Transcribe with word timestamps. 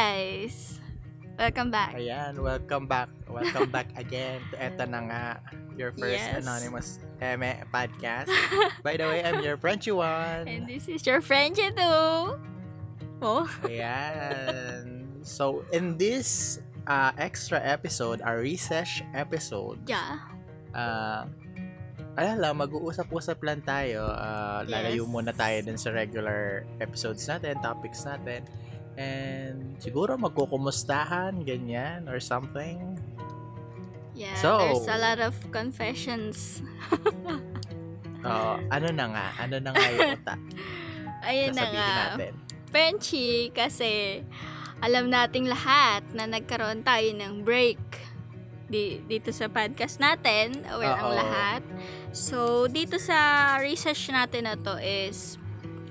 guys! 0.00 0.80
Welcome 1.36 1.68
back. 1.68 1.92
Ayan, 1.92 2.40
welcome 2.40 2.88
back. 2.88 3.12
Welcome 3.28 3.68
back 3.68 3.92
again 4.00 4.40
to 4.48 4.56
eto 4.56 4.88
na 4.88 5.04
nga, 5.04 5.24
your 5.76 5.92
first 5.92 6.16
Yes. 6.24 6.40
Anonymous 6.40 6.88
Eme 7.20 7.60
podcast. 7.68 8.32
By 8.84 8.96
the 8.96 9.04
way, 9.04 9.20
I'm 9.20 9.44
your 9.44 9.60
Frenchy 9.60 9.92
one. 9.92 10.48
And 10.48 10.64
this 10.64 10.88
is 10.88 11.04
your 11.04 11.20
friend 11.20 11.52
too. 11.52 11.76
Oh, 13.20 13.44
Ayan. 13.68 15.04
So, 15.20 15.68
in 15.68 16.00
this 16.00 16.60
uh, 16.88 17.12
extra 17.20 17.60
episode, 17.60 18.24
our 18.24 18.40
recess 18.40 19.04
episode, 19.12 19.84
yeah. 19.84 20.16
uh, 20.72 21.28
ala 22.16 22.40
lang, 22.40 22.56
mag-uusap-usap 22.56 23.36
lang 23.44 23.60
tayo. 23.60 24.08
Uh, 24.08 24.64
Lalayo 24.64 25.04
Yes. 25.04 25.12
muna 25.12 25.32
tayo 25.36 25.60
dun 25.60 25.76
sa 25.76 25.92
regular 25.92 26.64
episodes 26.80 27.28
natin, 27.28 27.60
topics 27.60 28.08
natin. 28.08 28.48
And 28.98 29.78
siguro 29.78 30.18
magkukumustahan, 30.18 31.46
ganyan, 31.46 32.10
or 32.10 32.18
something. 32.18 32.98
Yeah, 34.12 34.36
So- 34.36 34.60
there's 34.60 34.90
a 34.90 34.98
lot 34.98 35.18
of 35.22 35.34
confessions. 35.54 36.60
Oo, 38.20 38.52
ano 38.68 38.88
na 38.92 39.04
nga? 39.08 39.26
Ano 39.40 39.56
na 39.62 39.70
nga 39.72 39.86
yung 39.88 40.12
uta? 40.20 40.34
Ayun 41.28 41.52
na 41.56 41.66
nga. 41.72 41.90
natin. 42.16 42.32
Frenchie, 42.68 43.48
kasi 43.50 44.20
alam 44.80 45.08
nating 45.08 45.48
lahat 45.48 46.04
na 46.12 46.28
nagkaroon 46.28 46.84
tayo 46.84 47.08
ng 47.16 47.44
break 47.44 47.80
di, 48.70 49.02
dito 49.04 49.32
sa 49.34 49.48
podcast 49.48 49.98
natin. 49.98 50.62
Well, 50.64 50.94
ang 50.94 51.10
Oo. 51.12 51.18
lahat. 51.18 51.62
So, 52.14 52.68
dito 52.70 52.96
sa 53.00 53.56
research 53.58 54.12
natin 54.12 54.46
na 54.46 54.54
to 54.54 54.78
is 54.78 55.36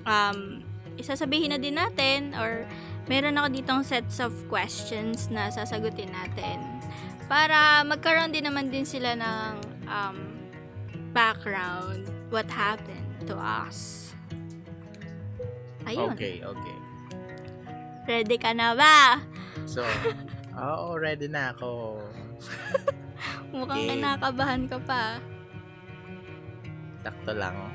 um, 0.06 0.64
isasabihin 0.96 1.52
na 1.54 1.58
din 1.60 1.76
natin 1.76 2.32
or 2.34 2.64
meron 3.10 3.34
ako 3.34 3.48
ditong 3.50 3.82
sets 3.82 4.22
of 4.22 4.30
questions 4.46 5.26
na 5.34 5.50
sasagutin 5.50 6.14
natin 6.14 6.62
para 7.26 7.82
magkaroon 7.82 8.30
din 8.30 8.46
naman 8.46 8.70
din 8.70 8.86
sila 8.86 9.18
ng 9.18 9.52
um, 9.90 10.16
background 11.10 12.06
what 12.30 12.46
happened 12.46 13.26
to 13.26 13.34
us. 13.34 14.10
Ayun. 15.90 16.14
Okay, 16.14 16.38
okay. 16.38 16.78
Ready 18.06 18.38
ka 18.38 18.54
na 18.54 18.78
ba? 18.78 19.18
So, 19.66 19.82
oo, 20.70 20.94
ready 20.94 21.26
na 21.26 21.50
ako. 21.50 21.98
Mukhang 23.50 23.82
Okay. 23.82 23.98
kinakabahan 23.98 24.62
ka 24.70 24.78
pa. 24.86 25.18
Sakto 27.02 27.34
lang. 27.34 27.74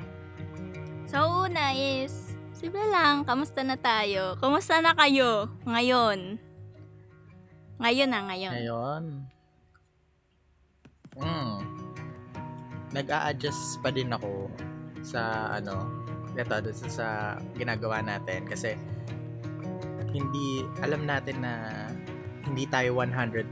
So, 1.12 1.44
una 1.44 1.76
is, 1.76 2.25
simple 2.66 2.90
lang, 2.90 3.22
kamusta 3.30 3.62
na 3.62 3.78
tayo? 3.78 4.42
Kamusta 4.42 4.82
na 4.82 4.98
kayo 4.98 5.54
ngayon? 5.70 6.42
Ngayon 7.78 8.10
na, 8.10 8.20
ngayon. 8.26 8.54
Ngayon, 8.58 9.04
mm, 11.14 11.56
nag-a-adjust 12.90 13.78
pa 13.86 13.94
din 13.94 14.10
ako 14.10 14.50
sa 15.06 15.54
ano, 15.62 15.86
ito, 16.34 16.74
sa, 16.74 16.88
sa 16.90 17.08
ginagawa 17.54 18.02
natin 18.02 18.50
kasi 18.50 18.74
hindi, 20.10 20.66
alam 20.82 21.06
natin 21.06 21.46
na 21.46 21.86
hindi 22.50 22.66
tayo 22.66 22.98
100% 22.98 23.46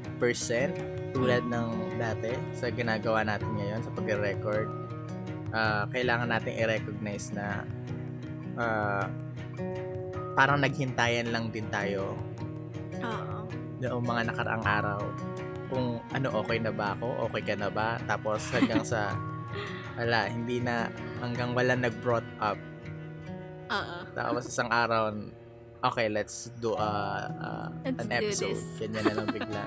tulad 1.14 1.45
ng 1.53 2.02
dati 2.02 2.33
sa 2.58 2.73
ginagawa 2.73 3.22
natin 3.22 3.61
ngayon 3.61 3.86
sa 3.86 3.94
pag-record. 3.94 4.66
Ah, 5.53 5.86
kailangan 5.94 6.33
natin 6.33 6.58
i-recognize 6.58 7.30
na 7.30 7.61
ah, 8.58 9.05
parang 10.33 10.59
naghintayan 10.61 11.30
lang 11.30 11.53
din 11.53 11.69
tayo 11.69 12.17
Oo. 13.02 13.37
noong 13.81 14.05
mga 14.05 14.21
nakaraang 14.33 14.65
araw 14.65 15.02
kung 15.73 15.97
ano 16.14 16.27
okay 16.37 16.61
na 16.61 16.69
ba 16.69 16.93
ako, 16.93 17.30
okay 17.30 17.41
ka 17.41 17.55
na 17.58 17.69
ba, 17.73 17.97
tapos 18.05 18.45
hanggang 18.53 18.86
sa 18.86 19.14
wala, 19.97 20.30
hindi 20.30 20.61
na 20.61 20.89
hanggang 21.21 21.53
wala 21.53 21.73
nag-brought 21.73 22.25
up. 22.41 22.58
Oo. 23.73 23.97
Tapos 24.14 24.45
isang 24.45 24.70
araw, 24.70 25.14
okay, 25.81 26.08
let's 26.09 26.53
do 26.61 26.77
a, 26.77 26.89
a- 27.30 27.71
Let's 27.85 28.05
an 28.05 28.09
episode. 28.14 28.61
Ganyan 28.77 29.03
na 29.05 29.14
lang 29.17 29.27
bigla. 29.30 29.64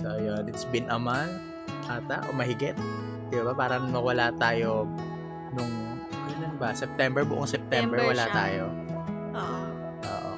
so, 0.00 0.08
yun, 0.20 0.44
it's 0.48 0.64
been 0.68 0.88
a 0.88 0.96
month 1.00 1.32
ata, 1.88 2.24
o 2.28 2.32
mahigit. 2.32 2.76
Di 3.28 3.40
ba? 3.40 3.52
Parang 3.56 3.88
nawala 3.92 4.32
tayo 4.36 4.88
nung, 5.52 5.93
ba? 6.54 6.70
September, 6.72 7.22
buong 7.22 7.48
September, 7.48 7.98
September 7.98 8.10
wala 8.14 8.24
siya. 8.24 8.34
tayo. 8.34 8.64
Oo. 9.34 9.58
Oo. 10.04 10.32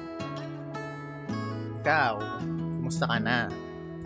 Ikaw, 1.79 2.13
kumusta 2.77 3.05
ka 3.07 3.17
na? 3.21 3.47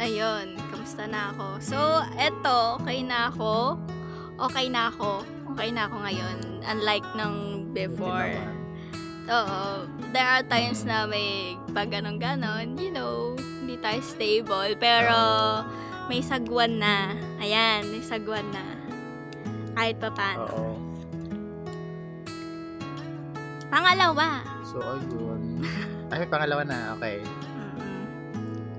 Ayun, 0.02 0.58
kamusta 0.74 1.06
na 1.06 1.30
ako? 1.30 1.48
So, 1.62 1.78
eto, 2.18 2.82
okay 2.82 3.06
na 3.06 3.30
ako. 3.30 3.78
Okay 4.50 4.66
na 4.70 4.90
ako. 4.90 5.22
Okay 5.54 5.70
na 5.70 5.86
ako 5.86 5.96
ngayon. 6.02 6.38
Unlike 6.66 7.08
nung 7.14 7.38
before. 7.70 8.34
Oo. 9.30 9.86
There 10.10 10.26
are 10.26 10.42
times 10.44 10.82
na 10.84 11.06
may 11.06 11.54
pag 11.72 11.94
ganun 11.94 12.18
ganon, 12.18 12.74
you 12.76 12.90
know, 12.90 13.38
hindi 13.38 13.78
tayo 13.78 14.02
stable. 14.02 14.74
Pero, 14.82 15.18
may 16.10 16.26
sagwan 16.26 16.82
na. 16.82 17.14
Ayan, 17.38 17.86
may 17.88 18.02
sagwan 18.02 18.50
na. 18.50 18.66
Kahit 19.78 20.02
pa 20.02 20.10
paano. 20.10 20.50
Oo. 20.50 20.91
Pangalawa. 23.72 24.44
So, 24.68 24.84
ayun. 24.84 25.64
Ay, 26.12 26.28
pangalawa 26.28 26.68
na. 26.68 26.92
Okay. 27.00 27.24
Mm. 27.24 27.88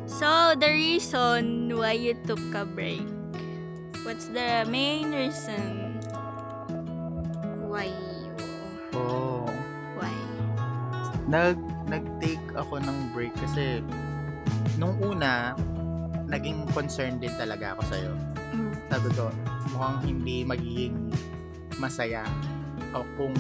So, 0.05 0.53
the 0.53 0.69
reason 0.69 1.73
why 1.73 1.97
you 1.97 2.13
took 2.29 2.45
a 2.53 2.69
break. 2.69 3.09
What's 4.05 4.29
the 4.29 4.69
main 4.69 5.09
reason? 5.17 5.97
Why 7.65 7.89
you... 7.89 8.37
Oo. 9.01 9.49
Why? 9.97 10.13
Nag, 11.25 11.57
nag-take 11.89 12.45
ako 12.53 12.77
ng 12.85 13.17
break 13.17 13.33
kasi 13.41 13.81
nung 14.77 15.01
una, 15.01 15.57
naging 16.29 16.69
concerned 16.77 17.25
din 17.25 17.33
talaga 17.41 17.81
ako 17.81 17.83
sa'yo. 17.89 18.13
Mm. 18.53 18.73
Sabi 18.93 19.09
ko, 19.17 19.33
mukhang 19.73 19.99
hindi 20.05 20.45
magiging 20.45 21.09
masaya 21.81 22.29
o 22.93 23.01
kung 23.17 23.33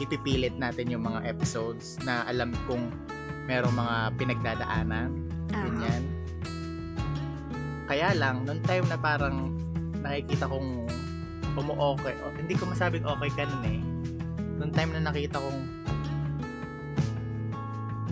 ipipilit 0.00 0.54
natin 0.56 0.92
yung 0.92 1.04
mga 1.04 1.24
episodes 1.26 1.96
na 2.04 2.24
alam 2.28 2.52
kong 2.66 2.90
merong 3.46 3.74
mga 3.74 3.96
pinagdadaanan. 4.18 5.10
Ah. 5.54 5.62
Ganyan. 5.66 6.02
Kaya 7.86 8.10
lang, 8.18 8.42
nung 8.42 8.58
time 8.66 8.86
na 8.90 8.98
parang 8.98 9.54
nakikita 10.02 10.50
kong 10.50 10.90
umu-okay, 11.56 12.14
o, 12.26 12.34
hindi 12.34 12.54
ko 12.58 12.66
masabing 12.66 13.06
okay 13.06 13.30
ka 13.32 13.46
nun 13.46 13.64
eh. 13.64 13.80
Nung 14.58 14.72
time 14.74 14.90
na 14.98 15.10
nakita 15.10 15.38
kong 15.38 15.60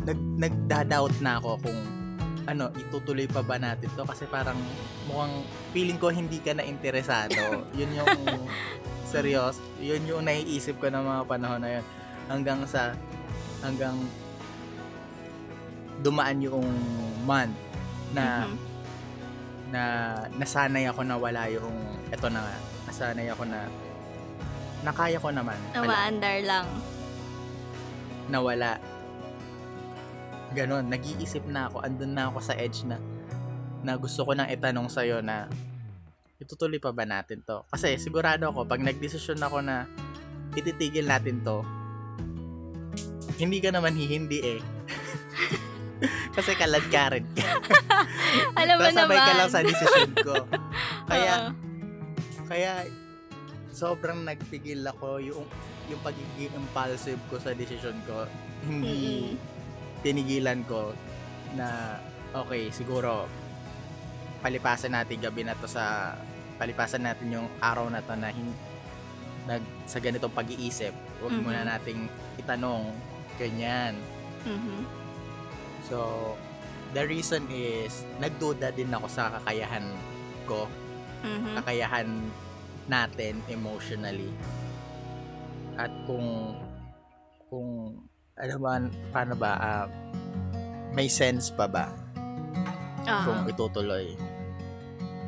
nag, 0.04 0.20
nagda-doubt 0.38 1.16
na 1.24 1.42
ako 1.42 1.58
kung 1.64 1.80
ano, 2.44 2.68
itutuloy 2.74 3.24
pa 3.24 3.40
ba 3.40 3.56
natin 3.56 3.88
to 3.90 4.04
kasi 4.04 4.24
parang 4.26 4.56
mukhang 5.04 5.40
feeling 5.70 5.96
ko 5.96 6.08
hindi 6.08 6.38
ka 6.38 6.52
na 6.52 6.62
interesado. 6.62 7.36
yun 7.78 7.90
yung 7.94 8.10
serious, 9.04 9.56
yun 9.78 10.04
yung 10.04 10.22
naiisip 10.22 10.76
ko 10.76 10.86
ng 10.86 11.00
mga 11.00 11.22
panahon 11.24 11.60
na 11.60 11.70
yun. 11.74 11.84
Hanggang 12.24 12.60
sa 12.64 12.92
hanggang 13.60 13.96
dumaan 16.00 16.38
yung 16.38 16.68
month 17.22 17.56
na 18.12 18.44
Mhm. 18.44 18.56
na 19.70 19.82
nasanay 20.34 20.84
ako 20.86 21.00
na 21.02 21.16
wala 21.16 21.48
yung 21.48 21.74
eto 22.08 22.28
na 22.28 22.44
nasanay 22.84 23.26
ako 23.26 23.42
na 23.42 23.66
nakaya 24.82 25.16
ko 25.16 25.32
naman 25.32 25.56
Nawaandar 25.72 26.44
lang. 26.44 26.66
na 28.28 28.38
wala 28.38 28.76
ganon, 30.54 30.86
nag-iisip 30.86 31.44
na 31.50 31.66
ako 31.66 31.82
andun 31.82 32.14
na 32.14 32.30
ako 32.30 32.38
sa 32.40 32.54
edge 32.54 32.86
na 32.86 32.96
na 33.84 33.98
gusto 34.00 34.24
ko 34.24 34.32
nang 34.32 34.48
itanong 34.48 34.88
sa'yo 34.88 35.20
na 35.20 35.50
itutuloy 36.40 36.80
pa 36.80 36.94
ba 36.94 37.04
natin 37.04 37.44
to 37.44 37.62
kasi 37.68 38.00
sigurado 38.00 38.48
ako 38.48 38.64
pag 38.64 38.80
nagdesisyon 38.80 39.38
ako 39.44 39.60
na 39.60 39.84
ititigil 40.56 41.04
natin 41.04 41.44
to 41.44 41.60
hindi 43.36 43.60
ka 43.60 43.68
naman 43.68 43.92
hihindi 43.92 44.38
eh 44.56 44.60
kasi 46.36 46.56
kalad 46.56 46.82
ka 46.88 47.12
rin 47.12 47.28
Alam 48.60 48.76
mo 48.80 48.90
naman. 48.90 49.18
ka 49.18 49.32
lang 49.38 49.50
sa 49.50 49.60
decision 49.62 50.10
ko. 50.22 50.34
Kaya, 51.10 51.52
Oo. 51.52 52.48
kaya, 52.48 52.72
sobrang 53.70 54.24
nagpigil 54.24 54.80
ako 54.88 55.20
yung, 55.20 55.44
yung 55.92 56.00
pagiging 56.00 56.50
impulsive 56.56 57.20
ko 57.28 57.36
sa 57.36 57.52
decision 57.52 57.94
ko. 58.08 58.24
Hindi 58.64 59.36
tinigilan 60.04 60.60
ko 60.68 60.92
na, 61.56 61.96
okay, 62.36 62.68
siguro, 62.68 63.24
palipasan 64.44 64.92
natin 64.92 65.24
gabi 65.24 65.48
na 65.48 65.56
to 65.56 65.64
sa, 65.64 66.12
palipasan 66.60 67.08
natin 67.08 67.32
yung 67.32 67.48
araw 67.58 67.88
na 67.88 68.04
to 68.04 68.12
na 68.12 68.28
hin, 68.28 68.52
nag, 69.48 69.64
sa 69.88 69.96
ganitong 69.98 70.32
pag-iisip. 70.36 70.92
Huwag 71.24 71.32
Mhm. 71.32 71.42
muna 71.42 71.64
nating 71.64 72.06
itanong, 72.36 72.92
ganyan. 73.40 73.96
Mhm. 74.44 74.84
So, 75.88 76.36
the 76.92 77.04
reason 77.08 77.48
is, 77.48 78.04
nagduda 78.20 78.76
din 78.76 78.92
ako 78.92 79.08
sa 79.08 79.32
kakayahan 79.40 79.88
ko, 80.44 80.68
Mhm. 81.24 81.64
kakayahan 81.64 82.08
natin 82.84 83.40
emotionally. 83.48 84.28
At 85.80 85.90
kung, 86.04 86.60
kung, 87.48 87.96
ano 88.34 88.54
ba, 88.58 88.72
paano 89.14 89.34
ba, 89.38 89.50
ah, 89.56 89.86
may 90.94 91.06
sense 91.06 91.50
pa 91.50 91.66
ba 91.66 91.90
Ah, 93.04 93.22
kung 93.28 93.44
itutuloy? 93.46 94.16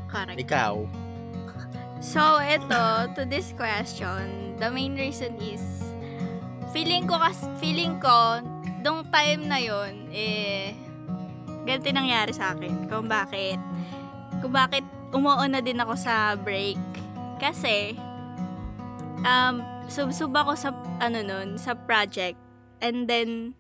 correct. 0.09 0.39
Ikaw, 0.41 0.75
So, 1.97 2.39
ito, 2.45 2.85
to 3.17 3.25
this 3.25 3.57
question, 3.57 4.55
the 4.61 4.69
main 4.69 4.95
reason 4.95 5.33
is, 5.41 5.65
feeling 6.71 7.09
ko, 7.09 7.17
kas, 7.17 7.49
feeling 7.57 7.97
ko, 7.97 8.45
dong 8.85 9.09
time 9.09 9.49
na 9.49 9.57
yon 9.57 10.13
eh, 10.13 10.77
ganito 11.65 11.89
nangyari 11.91 12.37
sa 12.37 12.53
akin. 12.53 12.85
Kung 12.87 13.09
bakit, 13.09 13.57
kung 14.45 14.53
bakit 14.53 14.85
umuon 15.11 15.57
na 15.57 15.65
din 15.65 15.81
ako 15.81 15.97
sa 15.97 16.37
break. 16.37 16.79
Kasi, 17.41 17.97
um, 19.25 19.65
sub-sub 19.89 20.37
ako 20.37 20.53
sa, 20.53 20.71
ano 21.01 21.25
nun, 21.25 21.57
sa 21.57 21.73
project. 21.75 22.37
And 22.81 23.09
then, 23.09 23.57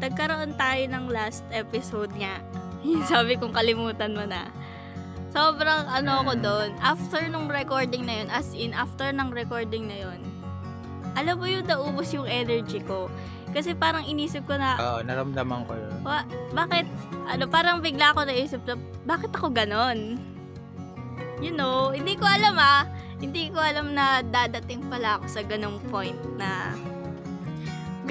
nagkaroon 0.00 0.56
tayo 0.56 0.82
ng 0.88 1.04
last 1.12 1.44
episode 1.52 2.12
nga. 2.16 2.40
Sabi 3.10 3.38
kong 3.38 3.54
kalimutan 3.54 4.16
mo 4.16 4.24
na. 4.26 4.48
Sobrang 5.32 5.88
ano 5.88 6.24
ako 6.24 6.32
doon. 6.40 6.70
After 6.80 7.24
nung 7.28 7.48
recording 7.48 8.04
na 8.04 8.24
yun, 8.24 8.28
as 8.28 8.52
in, 8.52 8.76
after 8.76 9.08
ng 9.08 9.32
recording 9.32 9.88
na 9.88 9.96
yun, 9.96 10.20
alam 11.16 11.40
mo 11.40 11.48
yung 11.48 11.64
naubos 11.64 12.12
yung 12.12 12.28
energy 12.28 12.80
ko. 12.84 13.08
Kasi 13.52 13.76
parang 13.76 14.04
inisip 14.08 14.48
ko 14.48 14.56
na, 14.56 14.80
oo, 14.80 14.98
naramdaman 15.04 15.68
ko 15.68 15.76
yun. 15.76 15.92
wa, 16.04 16.24
bakit, 16.56 16.88
ano, 17.28 17.44
parang 17.48 17.84
bigla 17.84 18.16
ako 18.16 18.24
naisip 18.24 18.60
na, 18.64 18.76
bakit 19.04 19.32
ako 19.32 19.52
ganon? 19.52 20.16
You 21.40 21.52
know, 21.52 21.92
hindi 21.92 22.16
ko 22.16 22.24
alam 22.24 22.56
ah. 22.56 22.88
Hindi 23.20 23.52
ko 23.52 23.60
alam 23.60 23.92
na 23.92 24.24
dadating 24.24 24.88
pala 24.88 25.20
ako 25.20 25.26
sa 25.28 25.42
ganong 25.44 25.78
point 25.92 26.18
na, 26.40 26.72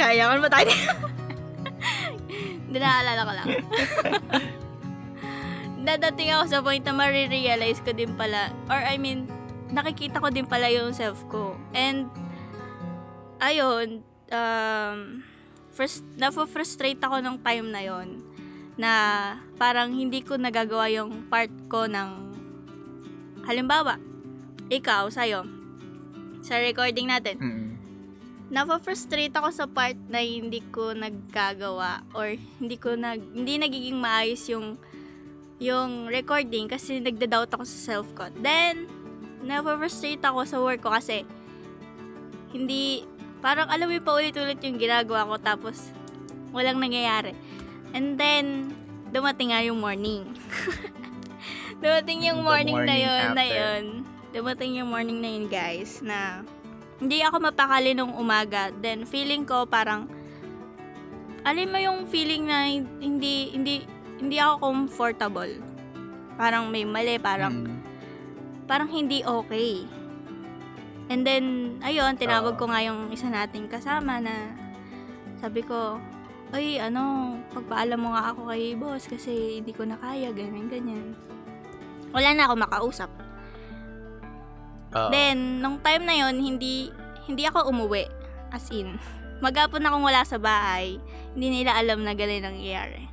ko 0.01 0.43
ba 0.45 0.51
tayo? 0.51 0.69
Hindi 2.67 2.77
naalala 2.79 3.21
ko 3.21 3.33
lang. 3.35 3.47
dadating 5.81 6.29
ako 6.33 6.43
sa 6.47 6.59
point 6.61 6.83
na 6.85 6.93
marirealize 6.93 7.81
ko 7.81 7.91
din 7.91 8.13
pala, 8.13 8.53
or 8.69 8.77
I 8.77 9.01
mean, 9.01 9.25
nakikita 9.73 10.21
ko 10.21 10.29
din 10.29 10.45
pala 10.45 10.69
yung 10.69 10.93
self 10.93 11.25
ko. 11.27 11.57
And, 11.73 12.07
ayun, 13.41 14.05
um, 14.29 15.25
first, 15.73 16.05
na-frustrate 16.15 17.01
ako 17.01 17.19
nung 17.19 17.41
time 17.41 17.73
na 17.73 17.81
yon 17.81 18.21
na 18.77 18.91
parang 19.57 19.91
hindi 19.91 20.23
ko 20.23 20.37
nagagawa 20.37 20.87
yung 20.93 21.27
part 21.27 21.51
ko 21.67 21.89
ng, 21.89 22.09
halimbawa, 23.45 23.97
ikaw, 24.69 25.09
sa'yo, 25.09 25.43
sa 26.41 26.57
recording 26.61 27.09
natin, 27.09 27.37
Mm. 27.37 27.70
Na-frustrate 28.51 29.31
ako 29.31 29.49
sa 29.55 29.63
part 29.63 29.95
na 30.11 30.19
hindi 30.19 30.59
ko 30.75 30.91
naggagawa 30.91 32.03
or 32.11 32.35
hindi 32.59 32.75
ko 32.75 32.99
nag 32.99 33.31
hindi 33.31 33.55
nagiging 33.55 33.95
maayos 33.95 34.43
yung 34.51 34.75
yung 35.55 36.11
recording 36.11 36.67
kasi 36.67 36.99
nagda-doubt 36.99 37.55
ako 37.55 37.63
sa 37.63 37.79
self 37.79 38.11
ko. 38.11 38.27
Then 38.43 38.91
na-frustrate 39.47 40.19
ako 40.19 40.39
sa 40.43 40.59
work 40.59 40.83
ko 40.83 40.91
kasi 40.91 41.23
hindi 42.51 43.07
parang 43.39 43.71
alam 43.71 43.87
mo 43.87 43.95
yung 43.95 44.05
paulit-ulit 44.05 44.59
yung 44.67 44.75
ginagawa 44.75 45.23
ko 45.31 45.39
tapos 45.39 45.87
walang 46.51 46.83
nangyayari. 46.83 47.31
And 47.95 48.19
then 48.19 48.75
dumating 49.15 49.55
nga 49.55 49.63
yung 49.63 49.79
morning. 49.79 50.27
dumating 51.83 52.27
yung 52.27 52.43
The 52.43 52.47
morning, 52.51 52.75
na 52.83 52.83
morning 52.83 53.07
yun, 53.07 53.27
na 53.31 53.45
yun. 53.47 53.83
Dumating 54.31 54.71
yung 54.79 54.89
morning 54.91 55.19
na 55.19 55.29
yun, 55.35 55.45
guys, 55.51 55.99
na 55.99 56.43
hindi 57.01 57.25
ako 57.25 57.49
mapakali 57.49 57.97
nung 57.97 58.13
umaga. 58.13 58.69
Then, 58.77 59.09
feeling 59.09 59.43
ko 59.43 59.65
parang, 59.65 60.05
alam 61.41 61.67
mo 61.73 61.81
yung 61.81 62.05
feeling 62.05 62.45
na 62.45 62.69
hindi, 63.01 63.49
hindi, 63.49 63.81
hindi 64.21 64.37
ako 64.37 64.61
comfortable. 64.61 65.57
Parang 66.37 66.69
may 66.69 66.85
mali, 66.85 67.17
parang, 67.17 67.65
Mm. 67.65 67.77
parang 68.69 68.89
hindi 68.93 69.25
okay. 69.25 69.89
And 71.09 71.25
then, 71.25 71.75
ayun, 71.81 72.15
tinawag 72.21 72.55
Oo. 72.55 72.59
ko 72.61 72.69
nga 72.69 72.85
yung 72.85 73.09
isa 73.09 73.27
nating 73.27 73.67
kasama 73.67 74.21
na 74.21 74.53
sabi 75.41 75.65
ko, 75.65 75.97
ay, 76.53 76.77
ano, 76.77 77.35
pagpaalam 77.49 77.97
mo 77.97 78.13
nga 78.13 78.29
ako 78.29 78.53
kay 78.53 78.77
boss 78.77 79.09
kasi 79.09 79.57
hindi 79.59 79.73
ko 79.73 79.89
na 79.89 79.97
kaya, 79.97 80.29
ganyan, 80.29 80.69
ganyan. 80.69 81.17
Wala 82.13 82.29
na 82.37 82.45
ako 82.45 82.53
makausap. 82.61 83.09
Oo. 84.91 85.09
Then, 85.09 85.63
nung 85.63 85.79
time 85.79 86.03
na 86.03 86.15
yon 86.17 86.35
hindi, 86.37 86.91
hindi 87.25 87.43
ako 87.47 87.71
umuwi. 87.71 88.07
As 88.51 88.67
in, 88.69 88.99
magapon 89.45 89.83
akong 89.83 90.03
wala 90.03 90.21
sa 90.23 90.35
bahay. 90.35 90.99
Hindi 91.31 91.63
nila 91.63 91.79
alam 91.79 92.03
na 92.03 92.11
ganun 92.11 92.43
nangyayari. 92.43 93.07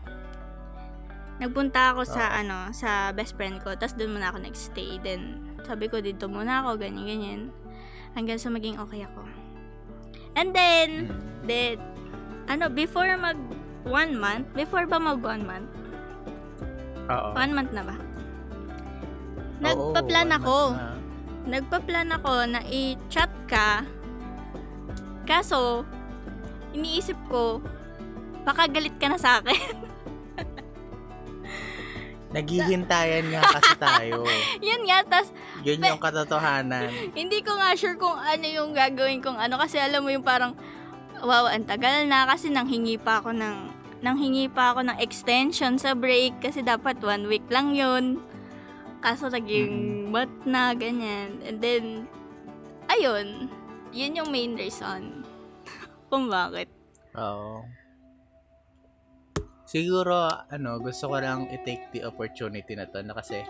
Nagpunta 1.39 1.95
ako 1.95 2.03
sa, 2.03 2.35
Oo. 2.35 2.39
ano, 2.43 2.59
sa 2.75 3.15
best 3.15 3.39
friend 3.39 3.63
ko. 3.63 3.79
Tapos 3.79 3.95
doon 3.95 4.19
muna 4.19 4.35
ako 4.35 4.43
nagstay. 4.43 4.99
Then, 4.99 5.39
sabi 5.63 5.87
ko, 5.87 6.03
dito 6.03 6.27
muna 6.27 6.67
ako, 6.67 6.83
ganyan, 6.83 7.07
ganyan. 7.07 7.41
Hanggang 8.19 8.43
sa 8.43 8.51
maging 8.51 8.75
okay 8.75 9.07
ako. 9.07 9.23
And 10.35 10.51
then, 10.51 11.07
Mm. 11.07 11.47
then, 11.47 11.77
ano, 12.51 12.67
before 12.67 13.07
mag 13.15 13.39
one 13.87 14.19
month, 14.19 14.51
before 14.53 14.83
ba 14.91 14.99
mag 14.99 15.23
one 15.23 15.47
month? 15.47 15.71
Oo. 17.07 17.31
One 17.39 17.55
month 17.55 17.71
na 17.71 17.87
ba? 17.87 17.97
Nagpa-plan 19.63 20.31
ako. 20.35 20.75
na. 20.75 20.98
Nagpa-plan 21.49 22.13
ako 22.13 22.33
na 22.47 22.61
i-chat 22.69 23.33
ka. 23.49 23.83
Kaso, 25.25 25.89
iniisip 26.77 27.17
ko, 27.33 27.65
baka 28.45 28.69
galit 28.69 28.95
ka 29.01 29.09
na 29.09 29.19
sa 29.19 29.41
akin. 29.41 29.89
Naghihintayan 32.29 33.33
nga 33.33 33.41
kasi 33.57 33.73
tayo. 33.81 34.21
Yun 34.69 34.83
nga, 34.85 35.01
tas 35.01 35.33
Yun 35.65 35.81
yung 35.81 36.01
katotohanan. 36.01 36.93
hindi 37.19 37.41
ko 37.41 37.57
nga 37.57 37.73
sure 37.73 37.97
kung 37.97 38.21
ano 38.21 38.45
yung 38.45 38.77
gagawin 38.77 39.25
kong 39.25 39.41
ano. 39.41 39.57
Kasi 39.57 39.81
alam 39.81 40.05
mo 40.05 40.13
yung 40.13 40.25
parang, 40.25 40.53
wow, 41.25 41.49
ang 41.49 41.65
tagal 41.65 42.05
na. 42.05 42.29
Kasi 42.29 42.53
nanghingi 42.53 43.01
pa 43.01 43.25
ako 43.25 43.33
ng, 43.33 43.57
nanghingi 44.05 44.53
pa 44.53 44.77
ako 44.77 44.93
ng 44.93 44.99
extension 45.01 45.81
sa 45.81 45.97
break. 45.97 46.37
Kasi 46.45 46.61
dapat 46.61 47.01
one 47.01 47.25
week 47.33 47.49
lang 47.49 47.73
yun. 47.73 48.21
Kaso 48.99 49.31
naging 49.31 50.09
what 50.11 50.31
na, 50.43 50.75
ganyan. 50.75 51.39
And 51.47 51.59
then, 51.63 51.85
ayun. 52.91 53.47
Yun 53.95 54.19
yung 54.19 54.31
main 54.35 54.53
reason. 54.59 55.23
kung 56.11 56.29
bakit. 56.33 56.69
Oo. 57.17 57.65
Siguro, 59.69 60.33
ano, 60.49 60.81
gusto 60.81 61.13
ko 61.13 61.21
lang 61.21 61.45
i-take 61.53 61.93
the 61.93 62.01
opportunity 62.09 62.73
na 62.73 62.89
to 62.89 63.05
na 63.05 63.13
kasi 63.13 63.45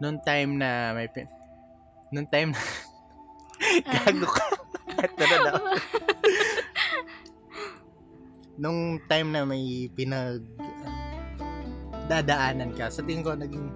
nung 0.00 0.16
time 0.24 0.56
na 0.56 0.96
may 0.96 1.06
pin... 1.12 1.28
Nung 2.08 2.24
time 2.32 2.56
na... 2.56 2.60
Gago 3.92 4.28
ka. 4.28 4.46
Ito 5.04 5.22
na 5.22 5.38
daw. 5.44 5.54
Nung 8.56 9.04
time 9.04 9.28
na 9.36 9.44
may 9.44 9.92
pinag... 9.92 10.40
dadaanan 12.08 12.72
ka, 12.72 12.88
sa 12.88 13.04
tingin 13.04 13.24
ko 13.24 13.36
naging 13.36 13.68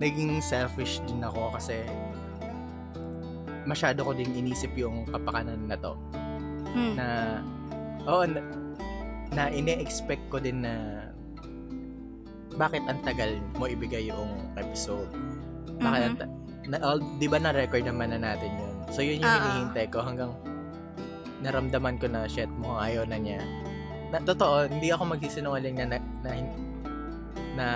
naging 0.00 0.40
selfish 0.40 0.98
din 1.04 1.20
ako 1.20 1.52
kasi 1.52 1.84
masyado 3.62 4.02
ko 4.02 4.10
ding 4.10 4.32
inisip 4.32 4.72
yung 4.74 5.04
kapakanan 5.06 5.68
na 5.68 5.76
to. 5.76 5.92
Hmm. 6.70 6.94
na 6.94 7.06
oo 8.06 8.22
na, 8.24 8.40
na 9.30 9.42
ine-expect 9.50 10.22
ko 10.26 10.38
din 10.38 10.62
na 10.62 11.02
bakit 12.54 12.82
ang 12.86 13.02
tagal 13.02 13.42
mo 13.56 13.66
ibigay 13.66 14.06
yung 14.06 14.54
episode? 14.54 15.10
Bakit 15.76 16.00
Mhm. 16.00 16.06
ang 16.06 16.16
ta- 16.16 16.32
na, 16.66 16.76
all, 16.78 17.00
di 17.18 17.26
ba 17.26 17.36
na-record 17.36 17.82
naman 17.82 18.12
na 18.12 18.20
natin 18.22 18.52
yun? 18.52 18.74
So 18.90 19.00
yun 19.00 19.18
yung 19.18 19.32
hinihintay 19.32 19.90
ko 19.90 19.98
hanggang 20.00 20.30
naramdaman 21.40 21.96
ko 21.96 22.06
na 22.06 22.28
shit 22.28 22.50
mo 22.54 22.76
ayaw 22.76 23.02
na 23.02 23.16
niya. 23.16 23.40
Na, 24.10 24.20
totoo 24.20 24.68
hindi 24.68 24.92
ako 24.92 25.16
magsisinungaling 25.16 25.74
na 25.74 25.86
na, 25.86 25.98
na 26.22 26.30
na 27.56 27.66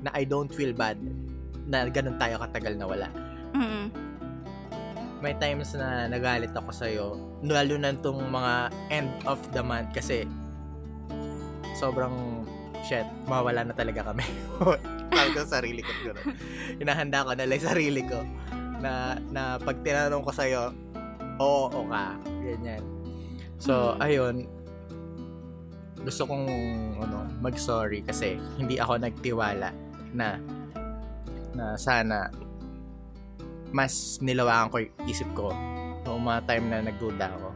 na 0.00 0.10
I 0.12 0.24
don't 0.24 0.48
feel 0.48 0.72
bad 0.72 0.96
na 1.64 1.86
ganun 1.86 2.16
tayo 2.16 2.40
katagal 2.40 2.74
na 2.74 2.84
wala 2.84 3.08
Mm-mm. 3.52 3.86
may 5.20 5.36
times 5.36 5.76
na 5.76 6.08
nagalit 6.08 6.48
ako 6.50 6.70
sa'yo, 6.72 7.06
lalo 7.44 7.74
na 7.76 7.92
itong 7.92 8.24
mga 8.24 8.54
end 8.88 9.12
of 9.24 9.36
the 9.52 9.60
month 9.60 9.92
kasi 9.92 10.24
sobrang 11.76 12.44
shit, 12.80 13.04
mawala 13.28 13.60
na 13.60 13.76
talaga 13.76 14.00
kami. 14.08 14.24
Sabi 15.12 15.28
ko 15.30 15.38
sa 15.44 15.60
sarili 15.60 15.84
ko 15.84 15.92
gano'n. 16.00 16.24
Hinahanda 16.80 17.28
ko 17.28 17.36
na 17.36 17.44
lang 17.44 17.60
sarili 17.60 18.00
ko 18.00 18.24
na, 18.80 19.20
na 19.28 19.60
pag 19.60 19.84
tinanong 19.84 20.24
ko 20.24 20.32
sa'yo, 20.32 20.72
oo, 21.36 21.68
oo 21.68 21.84
ka. 21.84 22.16
Ganyan. 22.40 22.80
So, 23.60 23.92
Mm. 23.92 24.00
ayun, 24.00 24.36
gusto 26.00 26.24
kong 26.24 26.46
ano, 26.96 27.28
mag-sorry 27.44 28.00
kasi 28.00 28.40
hindi 28.56 28.80
ako 28.80 28.96
nagtiwala 28.96 29.68
na 30.14 30.38
na 31.54 31.74
sana 31.76 32.30
mas 33.70 34.18
nilawakan 34.18 34.68
ko 34.70 34.76
yung 34.82 34.94
isip 35.06 35.28
ko 35.34 35.54
noong 36.06 36.22
mga 36.26 36.40
time 36.46 36.64
na 36.70 36.78
nagduda 36.82 37.26
ako. 37.30 37.50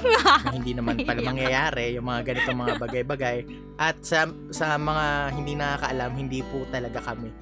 na 0.00 0.52
hindi 0.52 0.72
naman 0.72 1.00
pala 1.08 1.20
mangyayari 1.24 1.96
yung 1.96 2.08
mga 2.08 2.20
ganitong 2.32 2.58
mga 2.60 2.74
bagay-bagay. 2.80 3.38
At 3.80 4.00
sa, 4.04 4.28
sa 4.52 4.76
mga 4.76 5.36
hindi 5.36 5.56
nakakaalam, 5.56 6.12
hindi 6.16 6.40
po 6.44 6.64
talaga 6.68 7.00
kami 7.00 7.32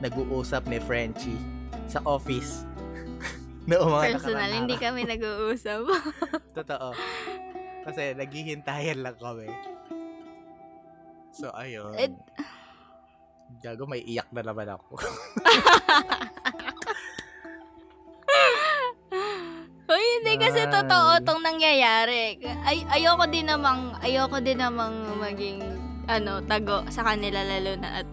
nag-uusap 0.00 0.68
ni 0.68 0.76
Frenchie 0.80 1.40
sa 1.88 2.04
office. 2.04 2.68
noong 3.68 3.90
mga 3.96 4.04
Personal, 4.20 4.52
hindi 4.52 4.76
kami 4.76 5.08
nag-uusap. 5.08 5.88
Totoo. 6.58 6.92
Kasi 7.86 8.12
naghihintayan 8.18 9.00
lang 9.00 9.16
kami. 9.16 9.48
So, 11.36 11.52
ayun. 11.52 11.92
Eh, 12.00 12.10
Gago, 13.62 13.86
may 13.86 14.02
iyak 14.02 14.26
na 14.34 14.42
naman 14.42 14.66
ako. 14.74 14.98
Uy, 19.86 20.02
hindi 20.18 20.34
kasi 20.34 20.66
totoo 20.66 21.22
tong 21.22 21.46
nangyayari. 21.46 22.42
Ay, 22.66 22.82
ayoko 22.90 23.30
din 23.30 23.46
namang, 23.46 23.94
ayoko 24.02 24.42
din 24.42 24.58
namang 24.58 25.14
maging, 25.22 25.62
ano, 26.10 26.42
tago 26.42 26.82
sa 26.90 27.06
kanila 27.06 27.38
lalo 27.46 27.78
na 27.78 28.02
at 28.02 28.08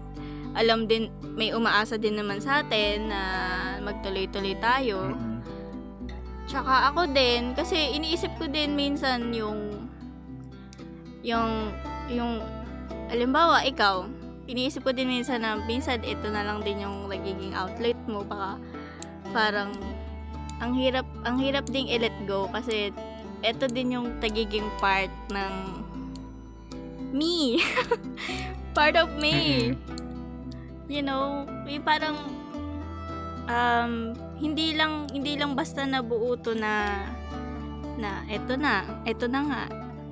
alam 0.54 0.86
din, 0.86 1.10
may 1.34 1.50
umaasa 1.50 1.98
din 1.98 2.14
naman 2.14 2.38
sa 2.38 2.62
atin 2.62 3.10
na 3.10 3.22
magtuloy-tuloy 3.82 4.54
tayo. 4.62 5.18
Tsaka 6.46 6.94
ako 6.94 7.10
din, 7.10 7.58
kasi 7.58 7.98
iniisip 7.98 8.38
ko 8.38 8.46
din 8.46 8.78
minsan 8.78 9.34
yung, 9.34 9.90
yung, 11.26 11.74
yung, 12.14 12.38
alimbawa, 13.10 13.66
ikaw, 13.66 14.06
iniisip 14.48 14.84
ko 14.84 14.92
din 14.92 15.08
minsan 15.08 15.44
na, 15.44 15.56
minsan 15.56 16.04
ito 16.04 16.28
na 16.28 16.44
lang 16.44 16.62
din 16.62 16.84
yung 16.84 17.08
nagiging 17.08 17.56
outlet 17.56 17.98
mo, 18.08 18.24
baka, 18.28 18.60
parang, 19.32 19.72
ang 20.60 20.74
hirap, 20.76 21.08
ang 21.24 21.40
hirap 21.40 21.66
ding 21.72 21.88
i-let 21.88 22.16
go, 22.28 22.52
kasi, 22.52 22.92
ito 23.44 23.66
din 23.68 23.96
yung 24.00 24.08
tagiging 24.24 24.68
part 24.80 25.12
ng, 25.32 25.54
me. 27.14 27.62
part 28.78 28.96
of 28.98 29.12
me. 29.16 29.72
You 30.90 31.04
know, 31.06 31.48
yung 31.68 31.86
parang, 31.86 32.18
um, 33.48 34.18
hindi 34.44 34.76
lang 34.76 35.08
hindi 35.12 35.40
lang 35.40 35.56
basta 35.56 35.88
nabuo 35.88 36.36
to 36.36 36.52
na 36.52 37.06
na 37.96 38.26
eto 38.28 38.60
na, 38.60 38.84
eto 39.08 39.30
na 39.30 39.42
nga. 39.48 39.64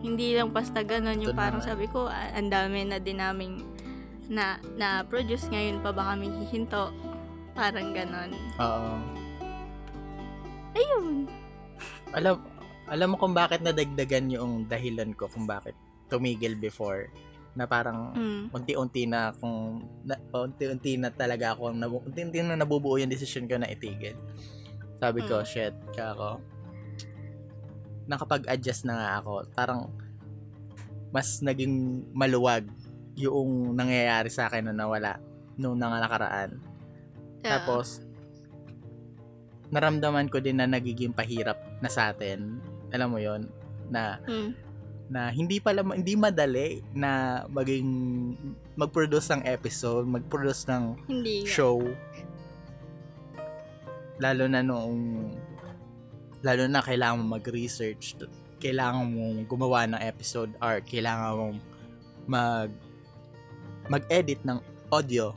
Hindi 0.01 0.33
lang 0.33 0.49
basta 0.49 0.81
ganun 0.81 1.21
yung 1.21 1.37
parang 1.37 1.61
sabi 1.61 1.85
ko, 1.85 2.09
ang 2.09 2.49
dami 2.49 2.89
na 2.89 2.97
din 2.97 3.21
naming 3.21 3.61
na 4.31 4.55
na 4.79 5.03
produce 5.03 5.51
ngayon 5.51 5.83
pa 5.83 5.91
ba 5.91 6.15
kami 6.15 6.31
hihinto. 6.31 6.95
Parang 7.51 7.91
ganun. 7.91 8.31
Oo. 8.55 8.93
Ayun. 10.71 11.27
Alam, 12.15 12.39
alam 12.87 13.07
mo 13.11 13.19
kung 13.19 13.35
bakit 13.35 13.59
nadagdagan 13.59 14.31
yung 14.31 14.71
dahilan 14.71 15.11
ko 15.11 15.27
kung 15.27 15.43
bakit 15.43 15.75
tumigil 16.07 16.55
before 16.55 17.11
na 17.51 17.67
parang 17.67 18.15
Mm. 18.15 18.43
unti-unti 18.55 19.03
na 19.03 19.35
kung 19.35 19.83
na, 20.07 20.15
unti-unti 20.31 20.95
na 20.95 21.11
talaga 21.11 21.51
ako 21.51 21.75
nabu, 21.75 21.99
unti-unti 22.07 22.39
na 22.39 22.55
nabubuo 22.55 22.95
yung 22.95 23.11
decision 23.11 23.43
ko 23.43 23.59
na 23.59 23.67
itigil. 23.67 24.15
Sabi 24.95 25.27
ko, 25.27 25.43
Mm. 25.43 25.47
shit, 25.47 25.75
kaya 25.91 26.15
ako 26.15 26.39
nakapag-adjust 28.07 28.87
na 28.87 28.95
nga 28.95 29.09
ako. 29.19 29.33
Parang 29.51 29.91
mas 31.11 31.43
naging 31.43 32.07
maluwag 32.15 32.63
yung 33.19 33.75
nangyayari 33.75 34.31
sa 34.31 34.47
akin 34.47 34.71
na 34.71 34.75
nawala 34.75 35.19
nung 35.59 35.77
nakaraan. 35.77 36.57
Yeah. 37.41 37.59
Tapos, 37.61 38.01
naramdaman 39.71 40.27
ko 40.27 40.43
din 40.43 40.59
na 40.59 40.67
nagiging 40.67 41.15
pahirap 41.15 41.57
na 41.79 41.87
sa 41.87 42.11
atin. 42.11 42.59
Alam 42.91 43.15
mo 43.15 43.19
yon 43.23 43.47
na 43.87 44.19
Mm. 44.27 44.51
na 45.11 45.27
hindi 45.27 45.59
pala 45.59 45.83
hindi 45.83 46.15
madali 46.15 46.79
na 46.95 47.43
maging 47.51 47.87
mag-produce 48.79 49.35
ng 49.35 49.43
episode, 49.43 50.07
mag-produce 50.07 50.63
ng 50.71 50.83
Hindi 51.07 51.43
show. 51.43 51.83
Lalo 54.23 54.47
na 54.47 54.63
noong 54.63 54.99
lalo 56.41 56.63
na 56.71 56.79
kailangan 56.79 57.19
mo 57.19 57.35
mag-research, 57.35 58.15
kailangan 58.63 59.03
mong 59.03 59.37
gumawa 59.51 59.83
ng 59.89 59.99
episode 59.99 60.55
art, 60.63 60.87
kailangan 60.87 61.31
mong 61.35 61.57
mag 62.29 62.71
mag-edit 63.87 64.41
ng 64.43 64.59
audio 64.89 65.31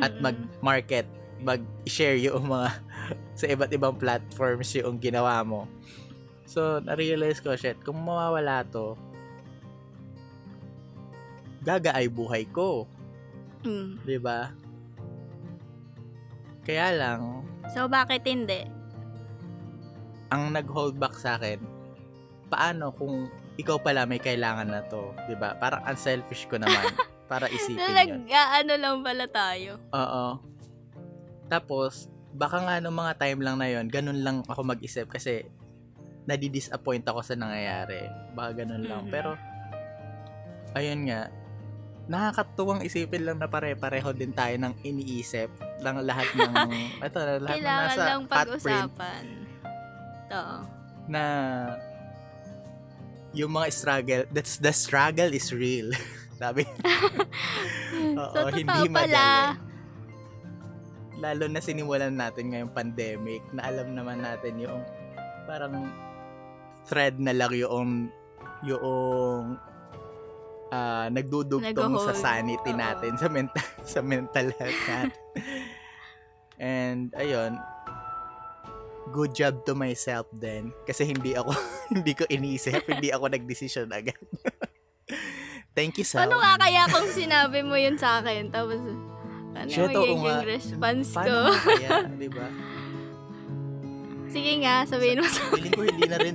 at 0.00 0.16
Mm-mm. 0.16 0.24
mag-market, 0.24 1.04
mag-share 1.38 2.16
yung 2.16 2.48
mga 2.48 2.68
sa 3.38 3.44
iba't 3.46 3.70
ibang 3.70 3.94
platforms 3.94 4.72
yung 4.74 4.96
ginawa 4.96 5.42
mo. 5.44 5.68
So, 6.44 6.80
na-realize 6.80 7.38
ko, 7.38 7.54
shit, 7.54 7.80
kung 7.80 8.00
mawawala 8.00 8.64
to, 8.68 8.96
gaga 11.62 11.94
ay 11.94 12.10
buhay 12.10 12.44
ko. 12.50 12.84
Mm. 13.62 14.02
'di 14.02 14.18
ba? 14.18 14.50
Kaya 16.62 16.90
lang, 16.94 17.46
So, 17.70 17.86
bakit 17.86 18.26
hindi? 18.26 18.66
ang 20.32 20.48
nag-hold 20.50 20.96
back 20.96 21.12
sa 21.14 21.36
akin, 21.36 21.60
paano 22.48 22.88
kung 22.90 23.28
ikaw 23.54 23.76
pala 23.76 24.08
may 24.08 24.16
kailangan 24.18 24.64
na 24.66 24.80
to, 24.88 25.12
'di 25.28 25.36
ba? 25.36 25.54
Parang 25.60 25.84
unselfish 25.84 26.48
ko 26.48 26.56
naman 26.58 26.90
para 27.26 27.46
isipin 27.54 27.78
Na 27.78 28.02
'yun. 28.02 28.24
nag-ano 28.24 28.74
lang 28.76 28.96
pala 29.00 29.26
tayo. 29.26 29.78
Oo. 29.90 30.26
Tapos, 31.46 32.08
baka 32.32 32.64
nga 32.64 32.80
nung 32.80 32.96
mga 32.96 33.14
time 33.18 33.40
lang 33.44 33.56
na 33.60 33.68
yon 33.68 33.86
ganun 33.86 34.24
lang 34.24 34.40
ako 34.48 34.64
mag-isip 34.64 35.04
kasi 35.06 35.44
nadi-disappoint 36.24 37.04
ako 37.04 37.20
sa 37.20 37.34
nangyayari. 37.34 38.06
Baka 38.32 38.64
ganun 38.64 38.86
lang. 38.86 39.04
Mhm. 39.04 39.12
Pero, 39.12 39.34
ayun 40.72 41.04
nga, 41.04 41.28
nakakatuwang 42.02 42.82
isipin 42.82 43.26
lang 43.26 43.38
na 43.38 43.46
pare-pareho 43.46 44.10
din 44.10 44.32
tayo 44.32 44.54
ng 44.58 44.74
iniisip 44.82 45.50
lang 45.82 45.98
lahat 46.02 46.26
ng, 46.34 46.52
ito, 47.06 47.18
lahat 47.42 47.58
ng 47.58 47.66
nasa 47.66 48.02
lang 48.06 48.22
pag-usapan. 48.26 49.24
Oo. 50.32 50.58
na 51.02 51.22
yung 53.32 53.50
mga 53.50 53.66
struggle, 53.68 54.22
that's 54.30 54.56
the 54.56 54.70
struggle 54.70 55.28
is 55.28 55.50
real. 55.50 55.90
Sabi. 56.42 56.66
Oo, 58.18 58.34
so, 58.34 58.50
hindi 58.50 58.90
pala. 58.90 58.90
madali. 58.90 59.70
Lalo 61.22 61.44
na 61.46 61.62
sinimulan 61.62 62.18
natin 62.18 62.50
ngayong 62.50 62.74
pandemic 62.74 63.46
na 63.54 63.70
alam 63.70 63.94
naman 63.94 64.18
natin 64.18 64.58
yung 64.58 64.82
parang 65.46 65.86
thread 66.82 67.14
na 67.22 67.30
lang 67.30 67.54
yung 67.54 68.10
yung 68.66 69.54
ah, 70.74 71.06
nagdudugtong 71.14 71.94
sa 72.10 72.14
sanity 72.18 72.74
Oo. 72.74 72.80
natin 72.80 73.14
sa 73.14 73.30
mental 73.30 73.68
sa 73.94 74.00
mental 74.02 74.50
health 74.58 74.82
natin. 74.90 75.22
And 76.58 77.14
ayun, 77.14 77.54
good 79.14 79.30
job 79.30 79.62
to 79.66 79.78
myself 79.78 80.26
then 80.34 80.74
kasi 80.90 81.06
hindi 81.06 81.38
ako 81.38 81.54
hindi 81.94 82.18
ko 82.18 82.26
inisip, 82.26 82.82
hindi 82.90 83.14
ako 83.14 83.30
nagdesisyon 83.30 83.94
agad. 83.94 84.18
Thank 85.72 85.96
you 85.96 86.04
so 86.04 86.20
Paano 86.20 86.36
nga 86.36 86.60
kaya 86.60 86.84
kung 86.84 87.08
sinabi 87.08 87.64
mo 87.64 87.76
yun 87.76 87.96
sa 87.96 88.20
akin? 88.20 88.52
Tapos, 88.52 88.76
ano 89.52 89.68
Shit, 89.68 89.88
magiging 89.88 90.20
nga. 90.20 90.44
response 90.44 91.08
ko? 91.16 91.20
Paano 91.22 91.56
kaya, 91.56 91.90
di 92.12 92.28
ba? 92.28 92.46
Sige 94.32 94.52
nga, 94.64 94.84
sabihin 94.88 95.20
mo 95.20 95.28
sa 95.28 95.44
Feeling 95.52 95.72
ko 95.72 95.82
hindi 95.84 96.06
na 96.08 96.16
rin 96.16 96.34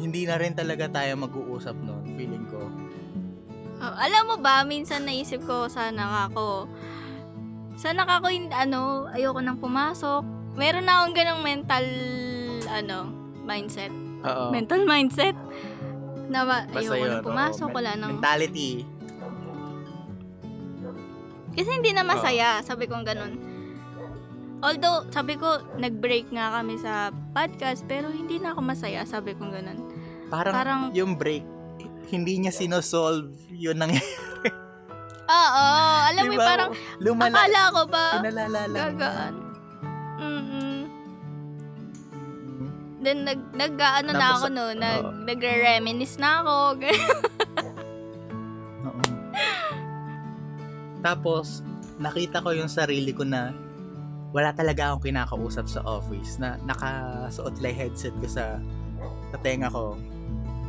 hindi 0.00 0.22
na 0.26 0.36
rin 0.40 0.54
talaga 0.56 0.90
tayo 0.90 1.12
mag-uusap 1.14 1.76
noon, 1.76 2.16
feeling 2.16 2.46
ko. 2.48 2.66
Oh, 3.80 3.94
alam 3.94 4.26
mo 4.26 4.36
ba, 4.40 4.64
minsan 4.64 5.04
naisip 5.04 5.44
ko, 5.44 5.68
sana 5.68 6.26
ako, 6.26 6.66
sana 7.76 8.04
ako, 8.04 8.26
hin- 8.28 8.52
ano, 8.52 9.06
ayoko 9.12 9.38
nang 9.38 9.60
pumasok. 9.60 10.24
Meron 10.56 10.84
na 10.84 11.00
akong 11.00 11.14
ganong 11.14 11.42
mental, 11.44 11.84
ano, 12.68 13.12
mindset. 13.44 13.92
Oo. 14.20 14.50
Mental 14.50 14.82
mindset. 14.84 15.36
Na 16.30 16.40
ma- 16.40 16.62
Basta 16.64 16.78
ayoko 16.78 16.94
yun, 16.96 17.10
nang 17.10 17.26
pumasok, 17.26 17.66
oo. 17.66 17.74
wala 17.74 17.90
nang... 17.94 18.10
Mentality. 18.16 18.86
Kasi 21.50 21.70
hindi 21.72 21.90
na 21.90 22.06
masaya, 22.06 22.62
sabi 22.62 22.86
kong 22.86 23.02
ganun. 23.02 23.32
Although, 24.60 25.08
sabi 25.10 25.34
ko, 25.34 25.48
nag-break 25.74 26.30
nga 26.30 26.54
kami 26.54 26.78
sa 26.78 27.08
podcast, 27.32 27.82
pero 27.84 28.08
hindi 28.08 28.38
na 28.38 28.52
ako 28.52 28.60
masaya, 28.62 29.02
sabi 29.02 29.34
kong 29.34 29.50
ganun. 29.50 29.78
Parang, 30.28 30.54
Parang- 30.54 30.84
yung 30.92 31.18
break, 31.18 31.42
hindi 32.08 32.38
niya 32.38 32.52
sinosolve 32.52 33.30
yun 33.50 33.74
nang 33.76 33.90
Oo, 35.30 35.66
alam 36.04 36.22
mo, 36.26 36.34
Diba? 36.34 36.42
parang, 36.44 36.70
lumala. 36.98 37.30
akala 37.32 37.62
ko 37.70 37.82
ba, 37.86 38.04
Pinalala 38.18 38.60
lang. 38.66 38.74
gagaan. 38.92 39.34
Mm-mm. 40.20 40.59
Then 43.00 43.24
nag 43.24 43.40
nag 43.56 43.80
ano 43.80 44.10
na 44.12 44.26
ako 44.36 44.46
no, 44.52 44.76
nag 44.76 45.02
uh, 45.04 45.12
nagre-reminisce 45.24 46.20
na 46.20 46.44
ako. 46.44 46.54
uh-oh. 48.84 49.12
Tapos 51.00 51.64
nakita 51.96 52.44
ko 52.44 52.52
yung 52.52 52.68
sarili 52.68 53.16
ko 53.16 53.24
na 53.24 53.56
wala 54.30 54.52
talaga 54.52 54.92
akong 54.92 55.10
kinakausap 55.10 55.66
sa 55.66 55.80
office 55.82 56.38
na 56.38 56.60
nakasuot 56.68 57.56
lang 57.58 57.74
headset 57.74 58.14
ko 58.20 58.28
sa 58.28 58.60
sa 59.32 59.36
tenga 59.40 59.72
ko. 59.72 59.96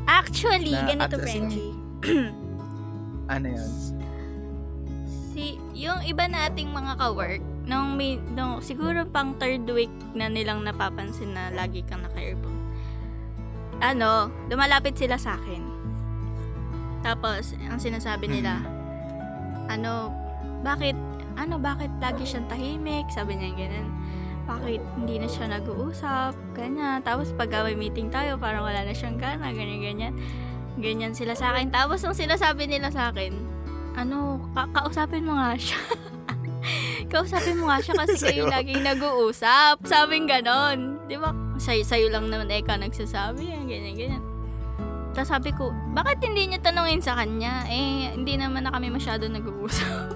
Actually, 0.09 0.73
na, 0.73 0.87
ganito, 0.87 1.17
at, 1.17 1.21
Frenchie. 1.21 1.73
ano 3.35 3.47
yan? 3.53 3.71
Si, 5.31 5.61
yung 5.77 6.01
iba 6.03 6.25
nating 6.25 6.73
mga 6.73 6.97
kawork, 6.97 7.43
nung, 7.65 7.97
may, 7.97 8.17
nung 8.33 8.61
siguro 8.63 9.05
pang 9.05 9.37
third 9.37 9.65
week 9.69 9.93
na 10.17 10.27
nilang 10.31 10.65
napapansin 10.65 11.33
na 11.33 11.53
lagi 11.53 11.85
kang 11.85 12.01
naka-earphone. 12.01 12.57
Ano, 13.81 14.29
lumalapit 14.49 14.97
sila 14.97 15.17
sa 15.17 15.37
akin. 15.37 15.61
Tapos, 17.01 17.57
ang 17.65 17.81
sinasabi 17.81 18.29
nila, 18.29 18.61
ano, 19.65 20.13
bakit, 20.61 20.93
ano, 21.33 21.57
bakit 21.57 21.89
lagi 21.97 22.21
siyang 22.25 22.45
tahimik? 22.45 23.09
Sabi 23.09 23.37
niya 23.41 23.57
ganun. 23.57 23.89
Bakit 24.45 24.81
hindi 25.01 25.15
na 25.17 25.27
siya 25.29 25.49
nag-uusap? 25.49 26.33
Ganyan. 26.53 27.01
Tapos, 27.01 27.33
pag 27.33 27.49
may 27.65 27.73
meeting 27.77 28.13
tayo, 28.13 28.37
parang 28.37 28.65
wala 28.65 28.85
na 28.85 28.93
siyang 28.93 29.17
gana, 29.17 29.49
ganyan, 29.49 29.81
ganyan. 29.81 30.13
Ganyan 30.77 31.13
sila 31.17 31.33
sa 31.33 31.53
akin. 31.53 31.73
Tapos, 31.73 32.05
ang 32.05 32.13
sinasabi 32.13 32.69
nila 32.69 32.93
sa 32.93 33.09
akin, 33.09 33.33
ano, 33.97 34.37
ka- 34.53 34.69
kausapin 34.69 35.25
mo 35.25 35.37
nga 35.37 35.57
siya. 35.57 35.81
kausapin 37.11 37.59
mo 37.59 37.67
nga 37.67 37.83
siya 37.83 37.93
kasi 37.99 38.15
kayo 38.31 38.47
laging 38.47 38.81
nag-uusap. 38.81 39.83
Sabing 39.83 40.25
ganon. 40.25 41.03
Di 41.11 41.19
ba? 41.19 41.35
Sa'yo, 41.59 41.83
sa'yo 41.83 42.07
lang 42.07 42.31
naman 42.31 42.47
eka 42.47 42.79
nagsasabi. 42.79 43.51
Yan, 43.51 43.67
ganyan, 43.67 43.95
ganyan. 43.99 44.23
Tapos 45.11 45.27
sabi 45.27 45.51
ko, 45.51 45.75
bakit 45.91 46.23
hindi 46.23 46.47
niyo 46.47 46.63
tanungin 46.63 47.03
sa 47.03 47.19
kanya? 47.19 47.67
Eh, 47.67 48.15
hindi 48.15 48.39
naman 48.39 48.63
na 48.63 48.71
kami 48.71 48.87
masyado 48.87 49.27
nag-uusap. 49.27 50.15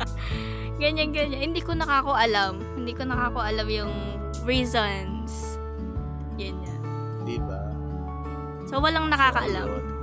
ganyan, 0.82 1.16
ganyan. 1.16 1.48
Hindi 1.48 1.64
ko 1.64 1.72
nakako 1.72 2.12
alam. 2.12 2.60
Hindi 2.76 2.92
ko 2.92 3.08
nakako 3.08 3.40
alam 3.40 3.66
yung 3.72 3.92
reasons. 4.44 5.56
Ganyan. 6.36 6.80
Diba? 7.24 7.72
So, 8.68 8.84
walang 8.84 9.08
nakakaalam. 9.08 9.97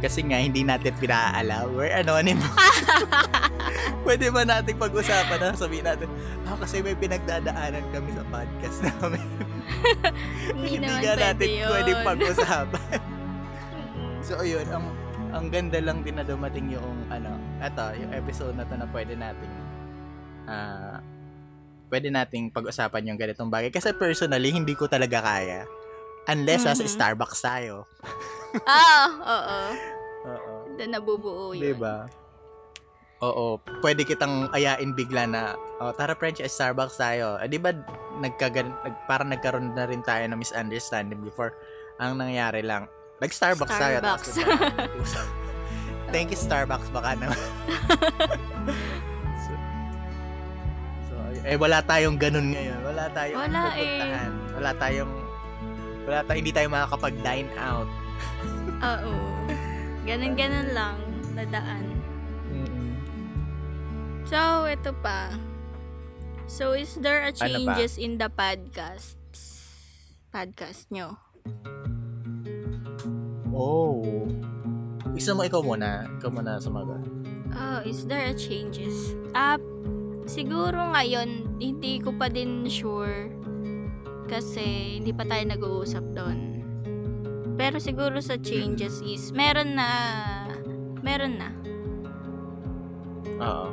Kasi 0.00 0.24
nga, 0.24 0.40
hindi 0.40 0.64
natin 0.64 0.96
pinaalam. 0.96 1.76
We're 1.76 1.92
anonymous. 1.92 2.48
Pwede 4.06 4.32
ba 4.32 4.48
nating 4.48 4.80
pag-usapan 4.80 5.38
na 5.38 5.52
sabihin 5.52 5.84
natin, 5.84 6.08
ah, 6.48 6.56
kasi 6.56 6.80
may 6.80 6.96
pinagdadaanan 6.96 7.84
kami 7.92 8.10
sa 8.16 8.24
podcast 8.32 8.78
namin. 8.80 9.24
Hindi 10.56 10.88
nga 10.88 11.14
natin 11.14 11.48
yun. 11.48 11.68
pwede 11.68 11.90
pag-usapan. 12.02 13.00
So, 14.24 14.40
ayun, 14.40 14.66
ang 14.72 14.86
ang 15.30 15.46
ganda 15.52 15.78
lang 15.78 16.02
din 16.02 16.18
na 16.18 16.26
dumating 16.26 16.74
yung 16.74 17.06
ano, 17.06 17.38
eto, 17.62 17.94
yung 17.94 18.10
episode 18.10 18.56
na 18.58 18.66
to 18.66 18.74
na 18.74 18.88
pwede 18.90 19.14
nating 19.14 19.54
ah 20.50 20.98
pwede 21.90 22.08
nating 22.08 22.54
pag-usapan 22.54 23.10
yung 23.10 23.18
ganitong 23.18 23.50
bagay. 23.50 23.70
Kasi 23.74 23.90
personally, 23.94 24.54
hindi 24.54 24.78
ko 24.78 24.86
talaga 24.86 25.18
kaya. 25.22 25.66
Unless 26.30 26.62
sa 26.62 26.72
Mhm. 26.72 26.86
Starbucks 26.86 27.40
tayo. 27.42 27.90
Ah, 28.66 29.06
oo. 29.06 29.58
Oo. 30.26 30.52
Doon 30.74 30.90
nabubuo 30.90 31.54
yun. 31.54 31.70
Diba? 31.70 32.10
Oo. 33.20 33.62
Pwede 33.78 34.02
kitang 34.02 34.50
ayain 34.50 34.90
bigla 34.90 35.26
na, 35.26 35.54
oh, 35.78 35.94
tara 35.94 36.14
French, 36.14 36.42
Starbucks 36.42 36.98
tayo. 36.98 37.38
Eh, 37.38 37.46
di 37.46 37.62
ba, 37.62 37.70
nagkagan, 38.18 38.74
nag, 38.74 38.94
parang 39.06 39.30
nagkaroon 39.30 39.70
na 39.70 39.86
rin 39.86 40.02
tayo 40.02 40.26
ng 40.26 40.34
misunderstanding 40.34 41.22
before. 41.22 41.54
Ang 42.00 42.18
nangyari 42.18 42.64
lang, 42.64 42.90
nag-Starbucks 43.22 43.76
tayo. 43.76 43.96
Starbucks. 44.02 44.34
Thank 46.10 46.34
you, 46.34 46.40
Starbucks. 46.40 46.90
Baka 46.90 47.14
naman. 47.14 47.38
so, 49.46 49.52
so, 51.06 51.14
eh, 51.46 51.54
wala 51.54 51.78
tayong 51.84 52.18
ganun 52.18 52.50
ngayon. 52.50 52.80
Wala 52.82 53.04
tayong 53.14 53.38
Wala 53.46 53.62
eh. 53.78 54.26
Wala 54.58 54.70
tayong, 54.74 55.12
wala 56.06 56.24
tayo, 56.24 56.38
hindi 56.38 56.52
tayo 56.52 56.68
makakapag-dine 56.72 57.50
out. 57.58 57.88
Oo. 58.94 59.14
Ganun-ganun 60.08 60.68
lang. 60.72 60.96
Nadaan. 61.36 61.84
Mm-mm. 62.50 62.90
So, 64.26 64.66
ito 64.66 64.92
pa. 65.00 65.32
So, 66.50 66.74
is 66.74 66.98
there 66.98 67.22
a 67.22 67.30
Ano 67.30 67.38
changes 67.38 67.94
in 67.94 68.18
the 68.18 68.26
podcasts? 68.26 69.70
Podcast 70.34 70.90
nyo? 70.90 71.14
Oh. 73.54 74.26
Isa 75.14 75.34
mo 75.36 75.44
ikaw 75.46 75.62
muna. 75.62 76.08
Ikaw 76.18 76.30
muna 76.32 76.58
sumagot. 76.58 77.02
Oh, 77.50 77.82
is 77.82 78.06
there 78.06 78.30
a 78.30 78.34
changes? 78.34 79.14
Ah, 79.34 79.58
siguro 80.26 80.94
ngayon, 80.94 81.58
hindi 81.58 81.98
ko 81.98 82.14
pa 82.14 82.30
din 82.30 82.66
sure. 82.70 83.30
Kasi, 84.30 84.96
hindi 85.02 85.10
pa 85.10 85.26
tayo 85.26 85.42
nag-uusap 85.42 86.04
doon. 86.14 86.38
Pero 87.58 87.82
siguro 87.82 88.22
sa 88.22 88.38
changes 88.38 89.02
is, 89.02 89.34
meron 89.34 89.74
na, 89.74 89.88
meron 91.02 91.34
na. 91.36 91.50
Oo. 93.42 93.68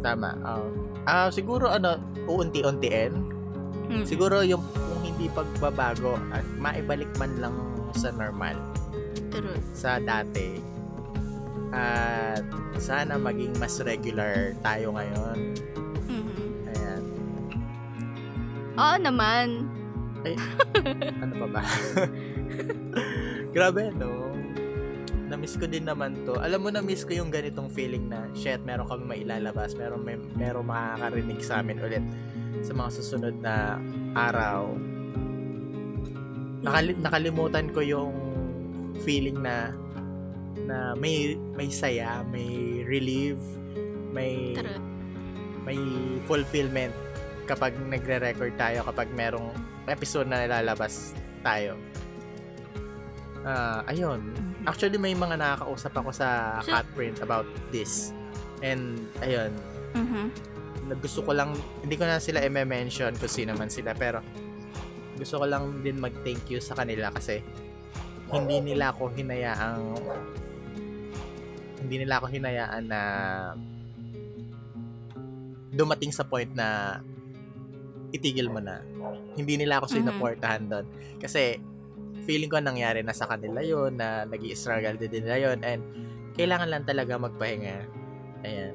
Tama. 0.00 0.30
Oo. 0.40 0.66
Ah, 1.04 1.28
siguro 1.28 1.68
ano, 1.68 2.00
uunti-untiin. 2.26 3.12
Hmm. 3.90 4.04
Siguro 4.08 4.40
yung 4.40 4.64
kung 4.72 5.00
hindi 5.04 5.28
pagbabago 5.30 6.16
at 6.32 6.46
maibalik 6.56 7.10
man 7.20 7.36
lang 7.38 7.54
sa 7.92 8.14
normal, 8.14 8.56
True. 9.28 9.58
sa 9.76 10.00
dati. 10.00 10.62
At 11.70 12.42
sana 12.78 13.18
maging 13.18 13.54
mas 13.60 13.78
regular 13.82 14.54
tayo 14.62 14.94
ngayon. 14.96 15.38
Oo 18.80 18.96
naman. 18.96 19.68
Ano 21.24 21.34
pa 21.44 21.46
ba? 21.48 21.62
Grabe, 23.56 23.88
no? 23.96 24.32
Na-miss 25.32 25.56
ko 25.56 25.64
din 25.64 25.88
naman 25.88 26.26
to. 26.28 26.36
Alam 26.36 26.66
mo, 26.66 26.68
na-miss 26.68 27.08
ko 27.08 27.16
yung 27.16 27.32
ganitong 27.32 27.72
feeling 27.72 28.08
na, 28.08 28.28
shit, 28.36 28.60
meron 28.68 28.84
kami 28.84 29.04
mailalabas, 29.06 29.76
meron, 29.76 30.04
may, 30.04 30.20
meron 30.36 30.68
makakarinig 30.68 31.40
sa 31.40 31.64
amin 31.64 31.80
ulit 31.80 32.04
sa 32.60 32.72
mga 32.76 32.90
susunod 33.00 33.36
na 33.40 33.80
araw. 34.12 34.76
Nakali- 36.60 37.00
nakalimutan 37.00 37.72
ko 37.72 37.80
yung 37.80 38.12
feeling 39.00 39.40
na 39.40 39.72
na 40.68 40.92
may 40.92 41.34
may 41.56 41.72
saya, 41.72 42.20
may 42.28 42.82
relief, 42.84 43.40
may 44.12 44.52
True. 44.54 44.82
may 45.64 45.78
fulfillment 46.28 46.92
kapag 47.50 47.74
nagre-record 47.90 48.54
tayo 48.54 48.86
kapag 48.86 49.10
merong 49.10 49.50
episode 49.90 50.30
na 50.30 50.46
nilalabas 50.46 51.18
tayo. 51.42 51.74
Ah, 53.42 53.82
ayun. 53.90 54.20
Actually, 54.68 55.00
may 55.00 55.16
mga 55.16 55.34
nakakausap 55.40 55.96
ako 55.96 56.10
sa 56.12 56.60
So- 56.62 56.70
Catprint 56.70 57.24
about 57.24 57.48
this. 57.74 58.12
And, 58.60 59.02
ayun, 59.24 59.50
Mhm. 59.96 60.24
na- 60.86 60.98
gusto 61.00 61.24
ko 61.24 61.32
lang, 61.32 61.56
hindi 61.80 61.96
ko 61.96 62.04
na 62.04 62.20
sila 62.20 62.44
i-mention 62.44 63.16
kung 63.16 63.32
sino 63.32 63.56
man 63.56 63.72
sila, 63.72 63.96
pero 63.96 64.20
gusto 65.16 65.40
ko 65.40 65.44
lang 65.48 65.80
din 65.80 65.96
mag-thank 65.96 66.46
you 66.48 66.60
sa 66.60 66.76
kanila 66.76 67.08
kasi 67.10 67.40
hindi 68.30 68.72
nila 68.72 68.94
ako 68.94 69.10
hinayaang 69.12 69.98
hindi 71.80 71.96
nila 72.04 72.20
ako 72.20 72.26
hinayaan 72.28 72.84
na 72.86 73.00
dumating 75.72 76.12
sa 76.12 76.22
point 76.28 76.50
na 76.52 77.00
itigil 78.10 78.50
mo 78.50 78.58
na. 78.58 78.82
Hindi 79.34 79.58
nila 79.58 79.78
ako 79.80 79.86
Mhm. 79.90 79.94
sinuportahan 79.96 80.64
doon. 80.66 80.86
Kasi 81.18 81.58
feeling 82.26 82.50
ko 82.50 82.60
nangyari 82.60 83.00
na 83.00 83.16
sa 83.16 83.26
kanila 83.26 83.64
yon 83.64 83.96
na 83.96 84.26
nag 84.26 84.42
struggle 84.52 84.98
din 84.98 85.24
nila 85.24 85.50
yon 85.50 85.58
and 85.62 85.82
kailangan 86.36 86.68
lang 86.70 86.84
talaga 86.86 87.16
magpahinga. 87.16 87.86
Ayan. 88.44 88.74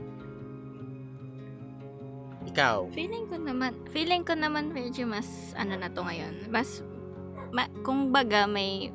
Ikaw. 2.45 2.93
Feeling 2.93 3.25
ko 3.25 3.35
naman, 3.41 3.73
feeling 3.89 4.21
ko 4.21 4.37
naman 4.37 4.69
medyo 4.69 5.09
mas 5.09 5.51
ano 5.57 5.73
na 5.75 5.89
to 5.89 6.05
ngayon. 6.05 6.45
Mas 6.53 6.85
ma, 7.49 7.65
kung 7.81 8.13
baga 8.13 8.45
may 8.45 8.93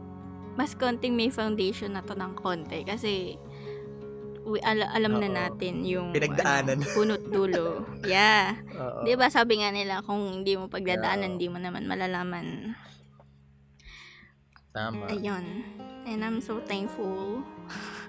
mas 0.54 0.74
konting 0.74 1.14
may 1.14 1.30
foundation 1.30 1.94
na 1.94 2.02
to 2.02 2.14
ng 2.14 2.34
konti 2.36 2.82
kasi 2.84 3.38
we, 4.42 4.58
ala- 4.60 4.90
alam 4.90 5.16
na 5.16 5.26
Oo. 5.26 5.36
natin 5.36 5.74
yung 5.82 6.08
Pinagdaanan. 6.10 6.80
ano, 6.80 6.88
punot 6.96 7.22
dulo. 7.24 7.84
yeah. 8.02 8.56
Oo. 8.72 9.04
'Di 9.04 9.14
ba 9.14 9.28
sabi 9.28 9.60
nga 9.60 9.70
nila 9.70 10.00
kung 10.00 10.40
hindi 10.40 10.56
mo 10.56 10.66
pagdadaanan, 10.66 11.36
hindi 11.36 11.48
mo 11.48 11.58
naman 11.58 11.84
malalaman. 11.84 12.74
Tama. 14.70 15.10
Ayun. 15.10 15.44
And 16.06 16.22
I'm 16.22 16.38
so 16.38 16.62
thankful. 16.62 17.42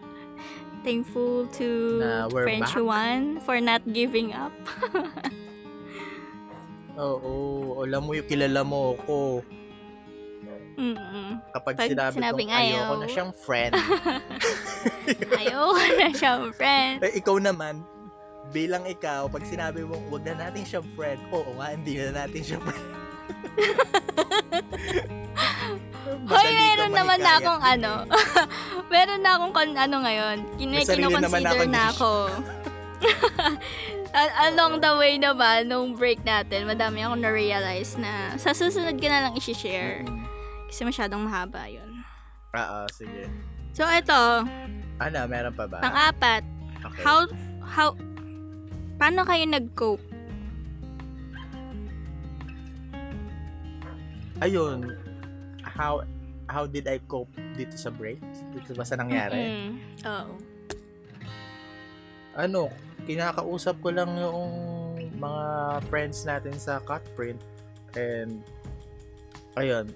thankful 0.86 1.46
to 1.58 1.70
Na 2.02 2.26
French 2.30 2.74
back. 2.74 2.82
One 2.82 3.41
for 3.41 3.58
not 3.58 3.82
giving 3.88 4.34
up. 4.34 4.54
Oo. 6.98 7.34
Alam 7.82 8.02
mo 8.04 8.12
yung 8.13 8.28
kilala 8.28 8.62
mo 8.62 8.94
ako. 8.94 9.41
Mm-mm. 10.82 11.38
Kapag 11.52 11.74
Pag 11.78 11.88
sinabi 11.88 12.13
sinabing 12.17 12.50
kong 12.50 12.58
ayoko 12.58 12.82
ayaw. 12.89 12.98
na 12.98 13.08
siyang 13.08 13.32
friend, 13.32 13.74
Ayoko 15.39 15.84
na 15.94 16.08
siyang 16.10 16.44
friend. 16.52 16.98
eh, 17.02 17.13
ikaw 17.15 17.38
naman, 17.38 17.86
bilang 18.50 18.84
ikaw, 18.84 19.28
pag 19.28 19.46
sinabi 19.46 19.82
mong 19.82 20.10
wag 20.10 20.26
na 20.26 20.41
natin 20.41 20.65
siyang 20.65 20.88
friend, 20.91 21.22
oo 21.30 21.54
nga, 21.56 21.70
hindi 21.70 21.96
na 21.96 22.26
natin 22.26 22.41
siyang 22.41 22.63
friend. 22.63 22.88
Hoy, 26.24 26.48
meron 26.50 26.91
naman 26.91 27.20
na 27.20 27.32
akong 27.38 27.62
ano. 27.62 27.91
meron 28.94 29.22
na 29.22 29.38
akong 29.38 29.54
kon, 29.54 29.70
ano 29.72 29.96
ngayon. 30.02 30.38
Kin- 30.58 30.74
May 30.74 30.84
kinoconsider 30.84 31.67
na 31.67 31.84
ako. 31.89 32.12
Al- 34.12 34.36
Along 34.50 34.80
the 34.80 34.91
way 34.94 35.15
naman, 35.15 35.67
nung 35.67 35.96
break 35.96 36.20
natin, 36.22 36.65
madami 36.65 37.00
akong 37.00 37.22
na-realize 37.22 37.96
na 37.96 38.36
sa 38.36 38.52
susunod 38.52 38.98
ka 38.98 39.08
na 39.08 39.30
lang 39.30 39.34
isi-share. 39.36 40.04
Mm. 40.04 40.20
Kasi 40.72 40.88
masyadong 40.88 41.28
mahaba 41.28 41.68
yun. 41.68 42.00
Oo, 42.56 42.80
sige. 42.96 43.28
So, 43.76 43.84
ito, 43.92 44.48
Ano, 45.04 45.20
meron 45.28 45.52
pa 45.52 45.68
ba? 45.68 45.84
pang-apat. 45.84 46.48
Okay. 46.80 47.04
How, 47.04 47.28
how, 47.60 47.90
paano 48.96 49.28
kayo 49.28 49.44
nag-cope? 49.44 50.08
Ayun, 54.42 54.98
how 55.62 56.02
how 56.50 56.66
did 56.66 56.90
I 56.90 56.98
cope 57.06 57.30
dito 57.54 57.78
sa 57.78 57.94
break? 57.94 58.18
Dito 58.52 58.74
ba 58.74 58.82
sa 58.82 58.98
nangyari? 58.98 59.38
Mm-mm. 59.38 59.70
Oo. 60.02 60.34
Ano, 62.34 62.74
kinakausap 63.06 63.78
ko 63.80 63.94
lang 63.94 64.10
yung 64.18 64.42
mga 65.14 65.46
friends 65.88 66.26
natin 66.26 66.58
sa 66.58 66.82
Cutprint 66.82 67.38
and 67.94 68.42
ayun, 69.54 69.94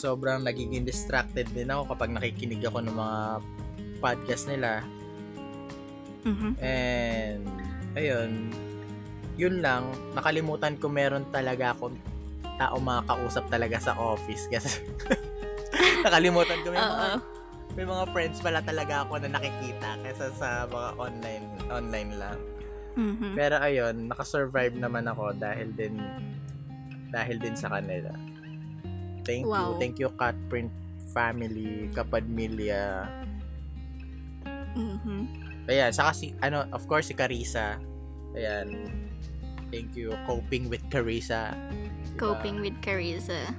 sobrang 0.00 0.40
nagiging 0.40 0.82
distracted 0.82 1.44
din 1.52 1.68
ako 1.68 1.92
kapag 1.92 2.10
nakikinig 2.10 2.64
ako 2.64 2.80
ng 2.80 2.96
mga 2.96 3.18
podcast 4.00 4.48
nila 4.48 4.80
Mhm. 6.20 6.56
and 6.60 7.44
ayun, 7.92 8.52
yun 9.36 9.64
lang, 9.64 9.88
nakalimutan 10.12 10.76
ko 10.76 10.88
meron 10.88 11.24
talaga 11.28 11.72
akong 11.72 11.96
tao 12.60 12.76
makakausap 12.76 13.48
talaga 13.48 13.80
sa 13.80 13.96
office 13.96 14.44
kasi 14.48 14.84
nakalimutan 16.04 16.60
ko 16.60 16.68
may 16.68 16.80
mga, 16.80 17.08
may 17.72 17.86
mga 17.88 18.04
friends 18.12 18.38
pala 18.44 18.60
talaga 18.60 19.08
ako 19.08 19.16
na 19.16 19.32
nakikita 19.32 19.96
kaysa 20.04 20.28
sa 20.36 20.48
mga 20.68 20.88
online 20.96 21.46
online 21.72 22.12
lang. 22.20 22.38
Mhm. 23.00 23.32
Pero 23.32 23.56
ayun, 23.56 24.12
nakasurvive 24.12 24.76
naman 24.76 25.08
ako 25.08 25.32
dahil 25.32 25.72
din 25.72 25.96
dahil 27.08 27.40
din 27.40 27.56
sa 27.56 27.72
kanila. 27.72 28.12
Thank 29.22 29.46
you. 29.46 29.52
Wow. 29.52 29.78
Thank 29.78 29.98
you 29.98 30.10
Catprint 30.14 30.70
family, 31.10 31.90
Kapadmilya. 31.90 33.06
Mhm. 34.76 35.20
Ayan, 35.66 35.90
saka 35.90 36.14
si 36.14 36.34
ano, 36.42 36.66
of 36.70 36.86
course 36.86 37.10
si 37.10 37.14
Carissa. 37.14 37.78
Ayan. 38.34 38.90
Thank 39.70 39.94
you 39.94 40.10
coping 40.26 40.66
with 40.66 40.82
Carissa. 40.90 41.54
Diba? 41.54 42.18
Coping 42.18 42.58
with 42.58 42.74
Carissa. 42.82 43.54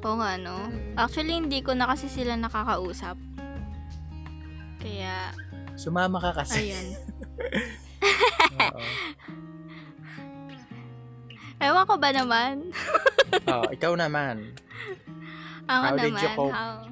Oo 0.00 0.16
nga, 0.18 0.34
no? 0.40 0.66
Mm. 0.66 0.96
Actually, 0.96 1.34
hindi 1.38 1.60
ko 1.62 1.76
na 1.76 1.86
kasi 1.92 2.10
sila 2.10 2.34
nakakausap. 2.34 3.14
Kaya, 4.80 5.30
Sumama 5.76 6.18
ka 6.18 6.42
kasi. 6.42 6.72
ayun. 6.72 6.86
Ewan 11.60 11.84
ko 11.84 11.94
ba 12.00 12.10
naman? 12.10 12.72
oh, 13.52 13.68
ikaw 13.68 13.92
naman. 13.92 14.56
Ako 15.68 15.84
How 15.84 15.92
naman. 15.92 16.02
did 16.02 16.16
you 16.16 16.30
cope? 16.32 16.50
how- 16.50 16.88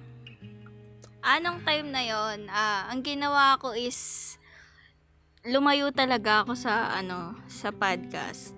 Anong 1.18 1.61
time 1.61 1.88
na 1.90 2.00
yon? 2.00 2.46
Ah, 2.48 2.88
ang 2.88 3.02
ginawa 3.02 3.59
ko 3.59 3.74
is 3.74 4.37
lumayo 5.42 5.90
talaga 5.90 6.44
ako 6.44 6.54
sa 6.54 6.94
ano, 6.94 7.37
sa 7.50 7.68
podcast. 7.68 8.54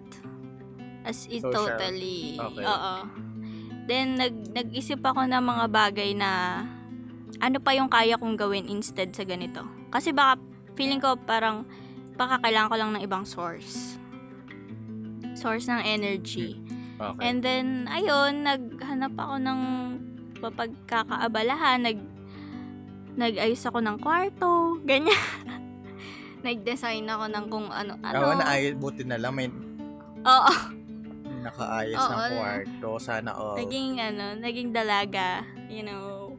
As 1.03 1.25
in 1.27 1.41
Social. 1.41 1.79
totally. 1.79 2.37
Okay. 2.37 2.63
Oo. 2.63 2.95
Then 3.89 4.21
nag 4.21 4.35
nag-isip 4.53 5.01
ako 5.01 5.25
ng 5.25 5.41
mga 5.41 5.65
bagay 5.67 6.11
na 6.13 6.63
ano 7.41 7.59
pa 7.59 7.73
yung 7.73 7.89
kaya 7.89 8.21
kong 8.21 8.37
gawin 8.37 8.69
instead 8.69 9.15
sa 9.17 9.25
ganito. 9.25 9.65
Kasi 9.89 10.13
baka 10.13 10.37
feeling 10.77 11.01
ko 11.01 11.17
parang 11.17 11.65
baka 12.15 12.39
kailangan 12.39 12.71
ko 12.71 12.77
lang 12.77 12.91
ng 12.93 13.03
ibang 13.03 13.25
source. 13.25 13.97
Source 15.41 15.73
ng 15.73 15.81
energy. 15.81 16.61
Okay. 17.01 17.21
And 17.25 17.41
then, 17.41 17.89
ayun, 17.89 18.45
naghanap 18.45 19.17
ako 19.17 19.41
ng 19.41 19.61
mapagkakaabalahan. 20.45 21.81
Nag, 21.81 21.99
nag-ayos 23.17 23.65
ako 23.65 23.81
ng 23.81 23.97
kwarto. 24.05 24.77
Ganyan. 24.91 25.17
Nag-design 26.45 27.09
ako 27.09 27.25
ng 27.33 27.45
kung 27.49 27.67
ano. 27.73 27.97
ano. 28.05 28.17
Oo, 28.21 28.37
naayos. 28.37 28.77
Buti 28.77 29.09
na 29.09 29.17
lang 29.17 29.33
may 29.33 29.49
Oo. 30.25 30.53
nakaayos 31.41 31.97
Oo, 31.97 32.11
ng 32.13 32.21
na- 32.21 32.31
kwarto. 32.37 32.89
Sana 33.01 33.31
all. 33.33 33.57
Naging, 33.57 33.97
ano, 33.97 34.37
naging 34.37 34.69
dalaga. 34.77 35.41
You 35.73 35.89
know. 35.89 36.37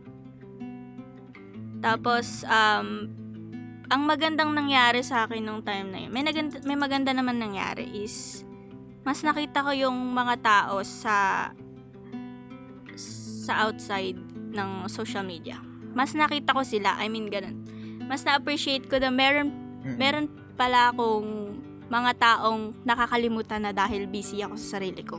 Tapos, 1.81 2.45
um, 2.45 3.09
ang 3.91 4.01
magandang 4.05 4.53
nangyari 4.53 5.01
sa 5.01 5.25
akin 5.25 5.41
nung 5.41 5.65
time 5.65 5.89
na 5.89 5.99
yun, 6.05 6.13
may, 6.13 6.21
naganda, 6.21 6.61
may 6.63 6.77
maganda 6.77 7.11
naman 7.11 7.41
nangyari 7.41 7.89
is, 7.91 8.45
mas 9.01 9.21
nakita 9.21 9.61
ko 9.61 9.71
yung 9.71 9.97
mga 10.11 10.35
tao 10.39 10.75
sa 10.81 11.49
sa 13.41 13.65
outside 13.65 14.17
ng 14.51 14.85
social 14.85 15.23
media. 15.23 15.57
Mas 15.91 16.13
nakita 16.13 16.53
ko 16.53 16.61
sila, 16.61 16.95
I 16.95 17.07
mean, 17.07 17.27
ganun. 17.27 17.65
Mas 18.01 18.21
na-appreciate 18.21 18.85
ko 18.85 18.95
na 18.95 19.09
meron, 19.09 19.49
Mm. 19.81 19.97
meron 19.97 20.25
pala 20.53 20.93
akong 20.93 21.57
mga 21.87 22.11
taong 22.15 22.77
nakakalimutan 22.83 23.59
na 23.59 23.73
dahil 23.73 24.05
busy 24.05 24.39
ako 24.39 24.55
sa 24.55 24.77
sarili 24.77 25.01
ko. 25.01 25.17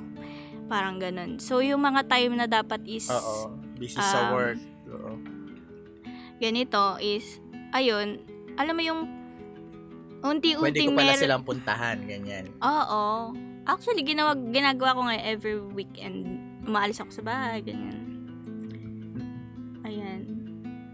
Parang 0.66 0.96
ganun. 0.96 1.36
So, 1.36 1.60
yung 1.60 1.82
mga 1.82 2.06
time 2.06 2.32
na 2.34 2.46
dapat 2.46 2.80
is 2.86 3.10
Oo. 3.10 3.52
Busy 3.74 3.98
sa 3.98 4.30
Um, 4.30 4.32
work. 4.32 4.60
Oo. 4.88 5.12
ganito 6.38 6.96
is, 6.98 7.38
ayun, 7.70 8.18
alam 8.54 8.74
mo 8.74 8.82
yung 8.82 9.00
Pwede 10.22 10.54
unti-unting 10.54 10.88
ko 10.88 10.94
pala 10.94 11.06
meron- 11.08 11.18
silang 11.20 11.42
puntahan. 11.42 11.98
Ganyan. 12.00 12.46
Oo. 12.58 13.34
Actually, 13.62 14.02
ginawa, 14.02 14.34
ginagawa 14.34 14.96
ko 14.96 15.00
ngayon 15.06 15.22
every 15.22 15.56
weekend. 15.58 16.26
Umaalis 16.66 16.98
ako 16.98 17.10
sa 17.14 17.22
bahay, 17.22 17.62
ganyan. 17.62 17.98
Ayan. 19.86 20.22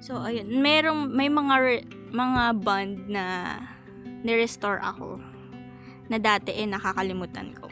So, 0.04 0.20
ayun. 0.20 0.52
Merong, 0.61 1.09
may 1.09 1.33
mga, 1.33 1.54
re- 1.61 1.88
mga 2.12 2.42
bond 2.61 3.09
na 3.09 3.57
nirestore 4.20 4.81
ako 4.85 5.16
na 6.09 6.16
dati 6.20 6.52
eh 6.57 6.68
nakakalimutan 6.68 7.52
ko. 7.57 7.68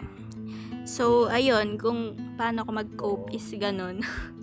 So, 0.86 1.26
ayun, 1.28 1.76
kung 1.76 2.14
paano 2.38 2.62
ko 2.62 2.70
mag-cope 2.72 3.34
is 3.34 3.50
ganun. 3.58 4.00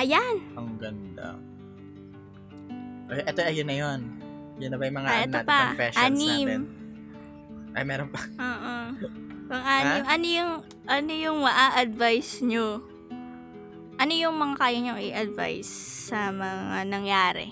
Ayan! 0.00 0.40
Ang 0.56 0.80
ganda. 0.80 1.36
Eto, 3.12 3.44
ayun 3.44 3.68
na 3.68 3.76
yun. 3.76 4.21
Yun 4.56 4.70
na 4.70 4.76
ba 4.76 4.84
yung 4.84 4.98
mga 4.98 5.08
Ah, 5.08 5.14
ano 5.14 5.22
eto 5.22 5.32
natin, 5.34 5.48
pa. 5.48 5.58
confessions 5.68 6.02
Anim. 6.04 6.46
natin? 6.46 6.62
Ay, 7.72 7.84
meron 7.84 8.08
pa. 8.08 8.20
Oo. 8.52 8.74
Kung 9.48 9.62
ano, 9.62 9.92
ano 10.06 10.26
yung, 10.26 10.52
ano 10.86 11.10
yung 11.12 11.38
maa-advise 11.40 12.32
nyo? 12.42 12.66
Ano 13.96 14.12
yung 14.12 14.34
mga 14.34 14.54
kaya 14.56 14.78
nyo 14.80 14.94
i-advise 14.98 15.70
sa 16.08 16.28
mga 16.28 16.88
nangyari? 16.88 17.48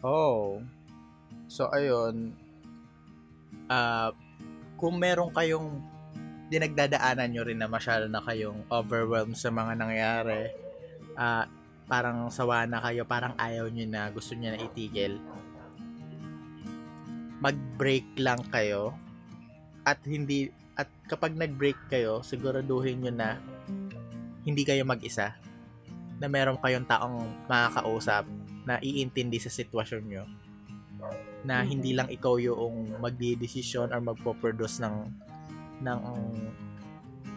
Oh. 0.00 0.62
So, 1.46 1.66
ayun. 1.70 2.34
Ah, 3.66 4.14
kung 4.78 4.98
meron 4.98 5.32
kayong 5.32 5.82
dinagdadaanan 6.46 7.26
nyo 7.26 7.42
rin 7.42 7.58
na 7.58 7.66
masyado 7.66 8.06
na 8.06 8.22
kayong 8.22 8.62
overwhelmed 8.70 9.34
sa 9.34 9.50
mga 9.50 9.72
nangyari, 9.74 10.54
ah, 11.18 11.50
parang 11.86 12.30
sawa 12.30 12.66
na 12.66 12.82
kayo, 12.82 13.06
parang 13.06 13.34
ayaw 13.38 13.70
nyo 13.70 13.86
na, 13.86 14.10
gusto 14.10 14.34
nyo 14.34 14.54
na 14.54 14.62
itigil, 14.62 15.22
mag-break 17.38 18.18
lang 18.18 18.42
kayo. 18.50 18.94
At 19.86 20.02
hindi 20.02 20.50
at 20.76 20.90
kapag 21.08 21.32
nag-break 21.32 21.88
kayo, 21.88 22.20
siguraduhin 22.20 23.00
nyo 23.00 23.12
na 23.14 23.40
hindi 24.44 24.62
kayo 24.66 24.84
mag-isa. 24.84 25.38
Na 26.20 26.28
meron 26.28 26.60
kayong 26.60 26.84
taong 26.84 27.48
makakausap 27.48 28.28
na 28.66 28.76
iintindi 28.82 29.38
sa 29.38 29.48
sitwasyon 29.48 30.04
nyo. 30.04 30.24
Na 31.46 31.62
hindi 31.62 31.94
lang 31.94 32.10
ikaw 32.10 32.36
yung 32.42 32.98
magdidesisyon 32.98 33.94
or 33.94 34.00
magpo-produce 34.02 34.82
ng 34.82 34.96
ng 35.86 36.00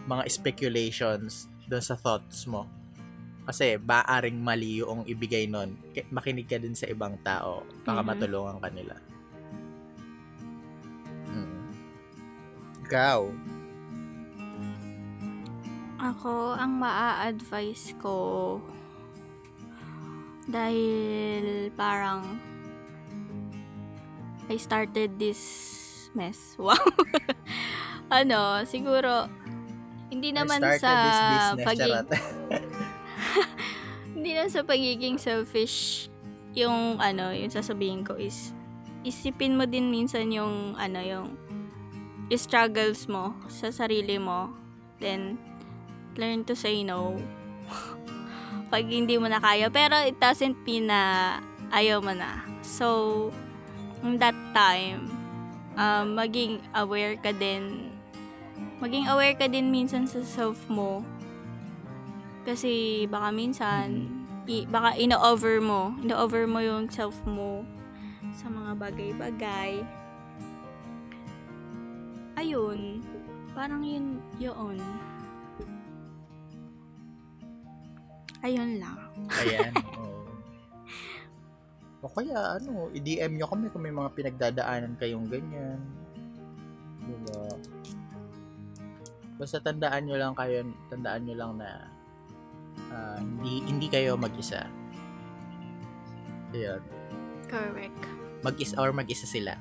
mga 0.08 0.22
speculations 0.26 1.46
doon 1.68 1.84
sa 1.84 1.94
thoughts 1.94 2.48
mo. 2.50 2.79
Kasi 3.44 3.76
baaring 3.76 4.38
mali 4.38 4.78
yung 4.78 5.02
ibigay 5.04 5.46
nun. 5.46 5.74
Makinig 6.12 6.46
ka 6.46 6.60
din 6.60 6.76
sa 6.76 6.86
ibang 6.86 7.18
tao. 7.20 7.66
Baka 7.82 8.00
Mhm. 8.00 8.06
matulungan 8.06 8.58
ka 8.60 8.68
nila. 8.70 8.94
Mm. 11.26 11.66
Ikaw. 12.86 13.20
Ako, 16.00 16.56
ang 16.56 16.80
maa-advise 16.80 17.92
ko 18.00 18.16
dahil 20.48 21.68
parang 21.76 22.24
I 24.48 24.56
started 24.58 25.20
this 25.20 25.40
mess. 26.12 26.56
Wow. 26.58 26.74
ano, 28.10 28.66
siguro 28.66 29.30
hindi 30.10 30.34
naman 30.34 30.58
sa 30.80 30.90
pagiging. 31.54 32.08
hindi 34.14 34.34
naman 34.34 34.50
sa 34.50 34.62
pagiging 34.66 35.16
selfish 35.16 36.08
yung 36.54 36.98
ano, 36.98 37.30
yung 37.30 37.50
sasabihin 37.50 38.02
ko 38.02 38.18
is 38.18 38.52
isipin 39.06 39.56
mo 39.56 39.64
din 39.64 39.88
minsan 39.88 40.28
yung 40.28 40.76
ano, 40.76 41.00
yung 41.00 41.26
struggles 42.36 43.10
mo 43.10 43.34
sa 43.50 43.74
sarili 43.74 44.20
mo. 44.20 44.54
Then 45.00 45.40
learn 46.14 46.46
to 46.46 46.54
say 46.54 46.84
no. 46.86 47.18
Pag 48.72 48.86
hindi 48.86 49.18
mo 49.18 49.26
na 49.26 49.42
kaya. 49.42 49.72
Pero 49.72 49.98
it 49.98 50.20
doesn't 50.22 50.62
mean 50.62 50.86
na 50.86 51.38
ayaw 51.74 51.98
mo 51.98 52.14
na. 52.14 52.44
So, 52.62 53.30
in 54.04 54.20
that 54.22 54.36
time, 54.54 55.10
um, 55.74 56.14
maging 56.14 56.62
aware 56.76 57.18
ka 57.18 57.34
din. 57.34 57.90
Maging 58.78 59.10
aware 59.10 59.34
ka 59.34 59.50
din 59.50 59.74
minsan 59.74 60.06
sa 60.06 60.22
self 60.22 60.70
mo. 60.70 61.02
Kasi 62.40 63.04
baka 63.06 63.28
minsan, 63.28 64.08
i- 64.48 64.66
baka 64.66 64.96
ino-over 64.96 65.60
mo. 65.60 65.92
Ino-over 66.00 66.48
mo 66.48 66.58
yung 66.64 66.88
self 66.88 67.16
mo 67.28 67.64
sa 68.32 68.48
mga 68.48 68.72
bagay-bagay. 68.80 69.84
Ayun. 72.40 73.04
Parang 73.52 73.84
yun, 73.84 74.22
yun. 74.40 74.80
Ayun 78.40 78.80
lang. 78.80 78.96
Ayan. 79.28 79.72
oo. 80.00 80.24
O 82.00 82.08
kaya, 82.08 82.56
ano, 82.56 82.88
i-DM 82.96 83.36
nyo 83.36 83.44
kami 83.44 83.68
kung 83.68 83.84
may 83.84 83.92
mga 83.92 84.16
pinagdadaanan 84.16 84.96
kayong 84.96 85.28
ganyan. 85.28 85.76
Diba? 87.04 87.44
Basta 89.36 89.60
tandaan 89.60 90.08
nyo 90.08 90.16
lang 90.16 90.32
kayo, 90.32 90.64
tandaan 90.88 91.28
nyo 91.28 91.36
lang 91.36 91.52
na 91.60 91.99
ah, 92.90 93.16
hindi, 93.16 93.64
hindi 93.64 93.86
kayo 93.86 94.14
mag-isa. 94.14 94.66
Ayan. 96.50 96.82
Correct. 97.46 98.02
Mag-isa 98.40 98.74
or 98.76 98.90
mag-isa 98.90 99.24
sila. 99.24 99.54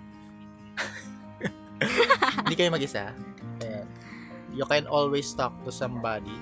hindi 2.44 2.56
kayo 2.56 2.70
mag-isa. 2.70 3.13
Ayan. 3.62 3.88
You 4.50 4.65
can 4.65 4.86
always 4.86 5.30
talk 5.32 5.54
to 5.62 5.72
somebody. 5.72 6.34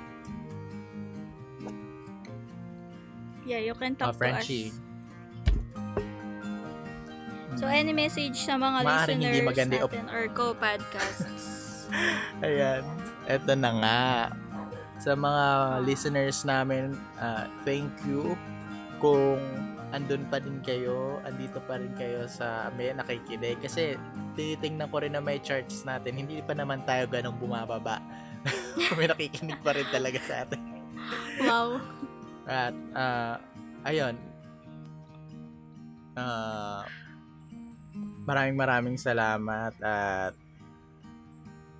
Yeah, 3.43 3.63
you 3.63 3.75
can 3.75 3.95
Uh, 3.95 3.99
talk 4.01 4.11
to 4.11 4.19
Frenchie. 4.19 4.71
us. 4.71 4.79
So, 7.57 7.65
any 7.65 7.89
message 7.89 8.37
sa 8.37 8.53
mga 8.53 8.85
Maaaring 8.85 9.17
hindi 9.17 9.41
listeners 9.41 9.49
maganda 9.49 9.73
yung 9.73 9.83
op- 9.83 9.91
natin 9.91 10.07
or 10.13 10.23
co-podcasts? 10.29 11.45
Ayan. 12.45 12.83
Eto 13.25 13.53
na 13.55 13.71
nga. 13.73 14.01
Sa 14.97 15.13
mga 15.13 15.45
listeners 15.85 16.41
namin, 16.41 16.97
ah, 17.21 17.45
thank 17.61 17.93
you 18.09 18.33
kung 18.97 19.37
andun 19.93 20.25
pa 20.27 20.41
din 20.41 20.59
kayo, 20.65 21.21
andito 21.23 21.61
pa 21.63 21.77
rin 21.77 21.93
kayo 21.95 22.25
sa 22.25 22.73
may 22.75 22.91
nakikinig. 22.91 23.61
Kasi 23.61 23.95
tinitingnan 24.33 24.89
ko 24.89 24.97
rin 24.99 25.13
na 25.13 25.21
may 25.21 25.39
charts 25.39 25.85
natin. 25.85 26.17
Hindi 26.25 26.41
pa 26.41 26.57
naman 26.57 26.83
tayo 26.83 27.05
ganong 27.07 27.37
bumababa. 27.37 28.01
may 28.97 29.07
nakikinig 29.07 29.61
pa 29.61 29.77
rin 29.77 29.87
talaga 29.93 30.19
sa 30.19 30.43
atin. 30.43 30.61
wow. 31.45 31.77
At, 32.49 32.75
ah, 32.97 33.35
ayun. 33.85 34.15
Ah, 36.17 36.83
maraming 38.27 38.57
maraming 38.57 38.97
salamat 38.99 39.73
at 39.79 40.33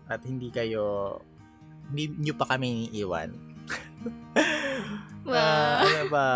at 0.08 0.22
hindi 0.24 0.48
kayo 0.48 1.20
hindi 1.92 2.04
nyo 2.20 2.34
pa 2.36 2.46
kami 2.56 2.92
iiwan. 2.94 3.32
Wow. 5.28 5.36
Ah, 5.36 5.84
ano 5.84 6.08
ba? 6.08 6.30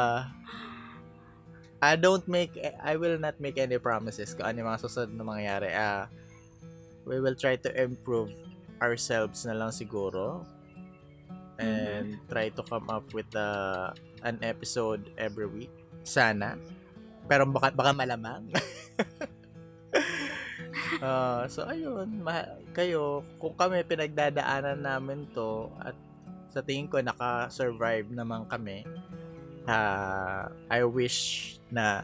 I 1.79 1.95
don't 1.95 2.27
make 2.27 2.59
I 2.59 2.99
will 2.99 3.15
not 3.15 3.39
make 3.39 3.55
any 3.55 3.79
promises 3.79 4.35
kung 4.35 4.51
ano 4.51 4.59
yung 4.59 4.67
mga 4.67 4.83
susunod 4.83 5.15
na 5.15 5.23
mangyayari. 5.23 5.71
Ah, 5.71 6.11
we 7.07 7.23
will 7.23 7.39
try 7.39 7.55
to 7.55 7.71
improve 7.71 8.35
ourselves 8.83 9.47
na 9.47 9.55
lang 9.55 9.71
siguro 9.71 10.43
and 11.61 12.17
try 12.27 12.49
to 12.51 12.61
come 12.67 12.89
up 12.91 13.05
with 13.15 13.29
uh, 13.31 13.95
an 14.27 14.41
episode 14.43 15.13
every 15.15 15.47
week. 15.47 15.71
Sana. 16.03 16.57
Pero 17.29 17.45
baka, 17.47 17.71
baka 17.71 17.91
malamang. 17.95 18.49
Ah, 20.99 21.47
so 21.47 21.63
ayun, 21.63 22.19
ma- 22.19 22.59
kayo, 22.75 23.23
kung 23.39 23.55
kami 23.55 23.79
pinagdadaanan 23.87 24.83
namin 24.83 25.23
to 25.31 25.71
at 25.79 25.95
sa 26.51 26.59
tingin 26.59 26.91
ko 26.91 26.99
naka-survive 26.99 28.11
naman 28.11 28.43
kami, 28.51 28.83
ah, 29.71 30.51
I 30.67 30.83
wish 30.83 31.55
na 31.71 32.03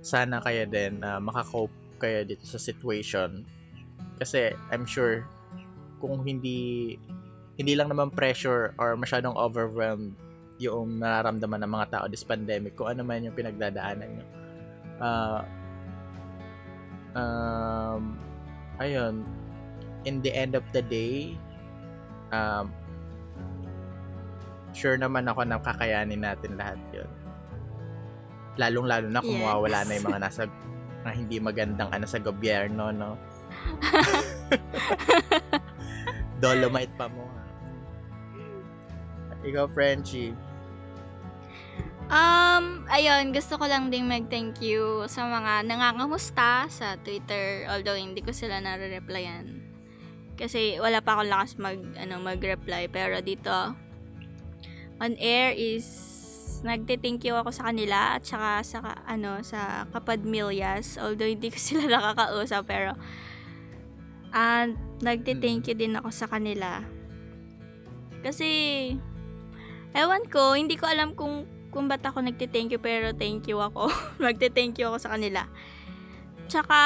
sana 0.00 0.38
kayo 0.40 0.64
din 0.70 1.02
uh, 1.02 1.18
makakope 1.18 1.74
kayo 1.98 2.22
dito 2.22 2.46
sa 2.46 2.56
situation. 2.56 3.42
Kasi 4.16 4.54
I'm 4.70 4.86
sure 4.86 5.26
kung 5.98 6.22
hindi 6.22 6.94
hindi 7.58 7.72
lang 7.74 7.90
naman 7.90 8.14
pressure 8.14 8.76
or 8.78 8.94
masyadong 8.94 9.34
overwhelmed 9.34 10.14
yung 10.56 11.00
nararamdaman 11.00 11.60
ng 11.64 11.72
mga 11.72 11.86
tao 11.92 12.04
this 12.08 12.24
pandemic 12.24 12.76
kung 12.76 12.88
ano 12.88 13.04
man 13.04 13.24
yung 13.26 13.36
pinagdadaanan 13.36 14.08
nyo. 14.08 14.26
Ah, 15.02 15.42
um, 17.16 18.20
ayun, 18.76 19.24
in 20.04 20.20
the 20.20 20.30
end 20.30 20.54
of 20.54 20.62
the 20.70 20.84
day, 20.84 21.34
um, 22.30 22.70
sure 24.70 25.00
naman 25.00 25.26
ako 25.26 25.42
na 25.42 25.58
kakayanin 25.58 26.20
natin 26.20 26.60
lahat 26.60 26.78
yun. 26.92 27.08
Lalong-lalo 28.56 29.08
na 29.08 29.20
kung 29.20 29.36
Yes. 29.36 29.44
mawawala 29.44 29.78
na 29.84 29.92
yung 29.96 30.06
mga 30.06 30.20
nasa 30.20 30.42
na 31.04 31.10
hindi 31.12 31.36
magandang 31.40 31.88
ano 31.92 32.04
sa 32.04 32.20
gobyerno, 32.20 32.92
no? 32.92 33.16
Dolomite 36.42 36.92
pa 36.96 37.08
mo. 37.08 37.24
ha? 37.24 37.42
Ikaw, 39.46 39.66
Frenchie. 39.70 40.34
Um, 42.06 42.86
ayun, 42.86 43.34
gusto 43.34 43.58
ko 43.58 43.66
lang 43.66 43.90
ding 43.90 44.06
mag-thank 44.06 44.62
you 44.62 45.02
sa 45.10 45.26
mga 45.26 45.66
nangangamusta 45.66 46.70
sa 46.70 46.94
Twitter, 47.02 47.66
although 47.66 47.98
hindi 47.98 48.22
ko 48.22 48.30
sila 48.30 48.62
nare-replyan. 48.62 49.58
Kasi 50.38 50.78
wala 50.78 51.02
pa 51.02 51.18
akong 51.18 51.30
lakas 51.32 51.58
mag, 51.58 51.82
ano, 51.98 52.22
mag-reply. 52.22 52.86
Pero 52.86 53.18
dito, 53.18 53.74
on 55.02 55.18
air 55.18 55.50
is 55.58 55.82
nagte-thank 56.62 57.26
you 57.26 57.34
ako 57.34 57.50
sa 57.50 57.74
kanila 57.74 58.14
at 58.14 58.22
saka 58.22 58.62
sa, 58.62 58.78
ano, 59.02 59.42
sa 59.42 59.90
Kapadmilyas. 59.90 61.02
Although 61.02 61.26
hindi 61.26 61.50
ko 61.50 61.58
sila 61.66 61.90
nakakausap, 61.90 62.70
pero 62.70 62.94
ah 64.30 64.70
nagte-thank 65.02 65.66
you 65.66 65.74
din 65.74 65.98
ako 65.98 66.14
sa 66.14 66.30
kanila. 66.30 66.86
Kasi, 68.22 68.46
ewan 69.90 70.22
ko, 70.30 70.54
hindi 70.54 70.78
ko 70.78 70.86
alam 70.86 71.18
kung 71.18 71.55
kung 71.76 71.92
ba't 71.92 72.00
ako 72.00 72.24
nagte-thank 72.24 72.72
you 72.72 72.80
pero 72.80 73.12
thank 73.12 73.44
you 73.44 73.60
ako. 73.60 73.92
Magte-thank 74.24 74.80
you 74.80 74.88
ako 74.88 74.96
sa 74.96 75.12
kanila. 75.12 75.44
Tsaka, 76.48 76.80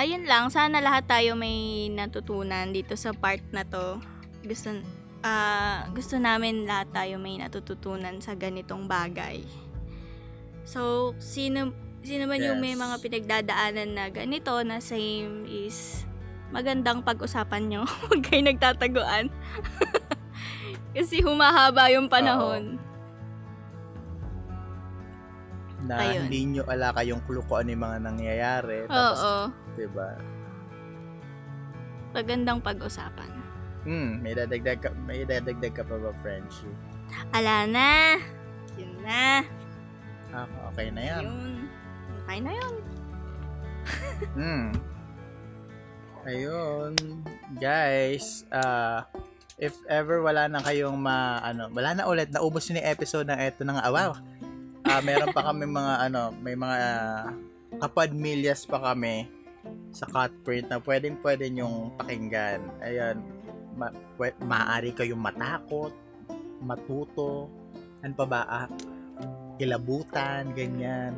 ayun 0.00 0.24
lang, 0.24 0.48
sana 0.48 0.80
lahat 0.80 1.04
tayo 1.04 1.36
may 1.36 1.92
natutunan 1.92 2.72
dito 2.72 2.96
sa 2.96 3.12
part 3.12 3.44
na 3.52 3.68
to. 3.68 4.00
Gusto, 4.40 4.72
ah 5.20 5.84
gusto 5.92 6.16
namin 6.16 6.64
lahat 6.64 6.96
tayo 6.96 7.20
may 7.20 7.36
natututunan 7.36 8.24
sa 8.24 8.32
ganitong 8.40 8.88
bagay. 8.88 9.44
So, 10.64 11.12
sino, 11.20 11.76
sino 12.00 12.24
man 12.24 12.40
yung 12.40 12.56
may 12.56 12.72
Yes. 12.72 12.80
mga 12.80 12.96
pinagdadaanan 13.04 13.90
na 13.92 14.08
ganito 14.08 14.56
na 14.64 14.80
same 14.80 15.44
is 15.44 16.08
magandang 16.56 17.04
pag-usapan 17.04 17.68
nyo. 17.68 17.82
Huwag 18.08 18.24
kayo 18.24 18.40
nagtataguan. 18.48 19.28
Kasi 20.92 21.24
humahaba 21.24 21.88
yung 21.88 22.06
panahon. 22.08 22.76
Na 25.82 25.98
Ayun. 25.98 26.28
hindi 26.28 26.40
nyo 26.46 26.62
ala 26.68 26.94
kayong 26.94 27.24
clue 27.26 27.42
kung 27.48 27.64
ano 27.64 27.68
yung 27.74 27.84
mga 27.84 27.98
nangyayari. 28.06 28.78
Oo. 28.86 29.50
Tapos, 29.50 29.74
diba? 29.74 30.08
Magandang 32.12 32.60
pag-usapan. 32.60 33.32
Hmm, 33.82 34.22
may 34.22 34.36
dadagdag 34.36 34.78
ka, 34.78 34.94
may 34.94 35.26
dadagdag 35.26 35.74
ka 35.74 35.82
pa 35.82 35.98
ba, 35.98 36.14
Frenchie? 36.22 36.70
Ala 37.34 37.66
na. 37.66 38.20
Yun 38.78 38.94
na. 39.02 39.42
Ah, 40.30 40.46
okay 40.70 40.88
na 40.94 41.02
yan. 41.02 41.24
Yun. 41.26 41.52
Okay 42.22 42.38
na 42.40 42.52
yun. 42.54 42.74
Hmm. 44.38 44.68
Ayun. 46.22 46.94
Guys, 47.58 48.46
uh, 48.54 49.02
if 49.62 49.78
ever 49.86 50.18
wala 50.18 50.50
na 50.50 50.58
kayong 50.58 50.98
ma, 50.98 51.38
ano, 51.38 51.70
wala 51.70 51.94
na 51.94 52.10
ulit, 52.10 52.34
naubos 52.34 52.66
yun 52.66 52.82
yung 52.82 52.90
episode 52.90 53.30
ng 53.30 53.38
eto 53.38 53.62
ng 53.62 53.78
awaw. 53.78 54.18
Ah, 54.82 54.98
meron 54.98 55.30
pa 55.30 55.46
kami 55.46 55.70
mga, 55.70 56.10
ano, 56.10 56.34
may 56.42 56.58
mga 56.58 56.78
kapadmilyas 57.78 58.66
pa 58.66 58.82
kami 58.90 59.30
sa 59.94 60.10
Cutprint 60.10 60.66
na 60.66 60.82
pwedeng 60.82 61.14
pwede 61.22 61.46
nyong 61.46 61.94
pakinggan. 61.94 62.58
Ayan, 62.82 63.22
ma- 63.78 63.94
pwe- 64.18 64.34
maaari 64.42 64.90
kayong 64.90 65.22
matakot, 65.22 65.94
matuto, 66.58 67.46
ano 68.02 68.14
pa 68.18 68.26
ba, 68.26 68.40
ah, 68.50 68.66
kilabutan, 69.62 70.50
ganyan. 70.58 71.14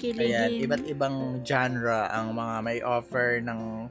Kiligin. 0.00 0.64
iba't 0.64 0.84
ibang 0.88 1.16
genre 1.44 2.08
ang 2.08 2.32
mga 2.32 2.54
may 2.64 2.80
offer 2.80 3.44
ng 3.44 3.88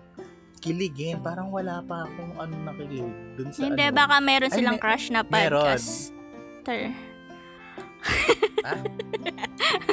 kiligin. 0.63 1.19
Parang 1.19 1.49
wala 1.49 1.83
pa 1.83 2.07
akong 2.07 2.33
ano 2.37 2.55
nakilig 2.63 3.03
dun 3.35 3.51
sa 3.51 3.59
Hindi, 3.61 3.83
ano. 3.83 3.95
baka 3.95 4.15
meron 4.19 4.47
Ay, 4.47 4.55
silang 4.55 4.77
me- 4.77 4.81
crush 4.81 5.05
na 5.09 5.21
podcaster. 5.21 6.81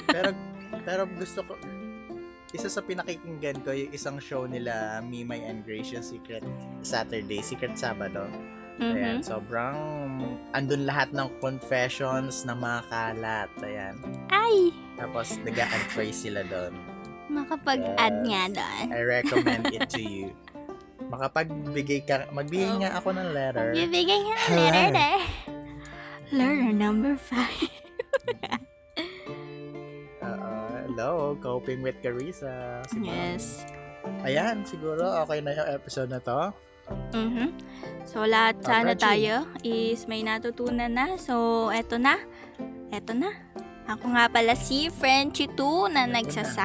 Pero, 0.06 0.28
pero 0.82 1.02
gusto 1.08 1.40
ko, 1.42 1.52
isa 2.50 2.66
sa 2.66 2.80
pinakikinggan 2.80 3.62
ko, 3.62 3.70
yung 3.70 3.90
isang 3.90 4.18
show 4.18 4.42
nila, 4.44 4.98
Me, 5.00 5.22
My, 5.22 5.38
and 5.40 5.62
Grace, 5.62 5.90
yung 5.90 6.02
Secret 6.02 6.42
Saturday, 6.80 7.38
Secret 7.40 7.74
Sabado. 7.74 8.26
Ayan, 8.80 9.20
Mhm. 9.20 9.22
sobrang, 9.22 9.76
andun 10.50 10.82
lahat 10.82 11.12
ng 11.12 11.28
confessions 11.38 12.48
ng 12.48 12.56
mga 12.56 12.80
kalat. 12.88 13.50
Ayan. 13.60 13.94
Ay, 14.26 14.72
Tapos, 14.96 15.36
nag-a-pray 15.38 16.10
sila 16.10 16.40
doon. 16.42 16.72
makapag-add 17.28 18.16
Yes. 18.16 18.26
nga 18.26 18.42
doon. 18.56 18.86
I 18.90 19.00
recommend 19.04 19.64
it 19.68 19.86
to 19.86 20.00
you. 20.00 20.32
Makapagbigay 21.08 22.04
ka, 22.04 22.28
magbigay 22.28 22.68
nga 22.78 23.00
ako 23.00 23.14
ng 23.14 23.28
letter. 23.32 23.72
Bibigay 23.72 24.20
nga 24.20 24.36
ng 24.36 24.54
letter 24.54 24.88
there. 24.92 25.22
Letter 26.30 26.72
number 26.72 27.14
five. 27.16 27.70
Uh, 30.20 30.84
hello, 30.86 31.32
coping 31.40 31.80
with 31.80 31.96
Carissa. 31.98 32.84
Si. 32.86 33.00
Yes. 33.00 33.64
Ayan, 34.20 34.68
siguro 34.68 35.00
okay 35.24 35.40
na 35.40 35.56
yung 35.56 35.70
episode 35.72 36.12
na 36.12 36.20
to. 36.20 36.52
Mhm. 37.10 37.56
So, 38.04 38.28
lahat 38.28 38.60
Ah, 38.60 38.76
sana 38.76 38.92
Prachi. 38.92 39.00
tayo 39.00 39.34
is 39.62 40.04
may 40.04 40.20
natutunan 40.20 40.92
na. 40.92 41.16
So, 41.16 41.68
eto 41.70 41.96
na. 41.96 42.20
Eto 42.90 43.16
na. 43.16 43.32
Ako 43.88 44.12
nga 44.12 44.28
pala 44.28 44.52
si 44.52 44.92
Frenchie 44.92 45.48
2 45.48 45.88
na 45.88 46.04
Eto 46.04 46.20
na. 46.36 46.58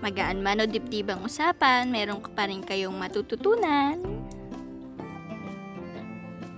Magaan 0.00 0.40
man 0.40 0.64
o 0.64 0.66
dibdibang 0.66 1.20
usapan, 1.24 1.88
meron 1.92 2.20
ka 2.24 2.32
pa 2.32 2.48
rin 2.48 2.64
kayong 2.64 2.96
matututunan. 2.96 4.00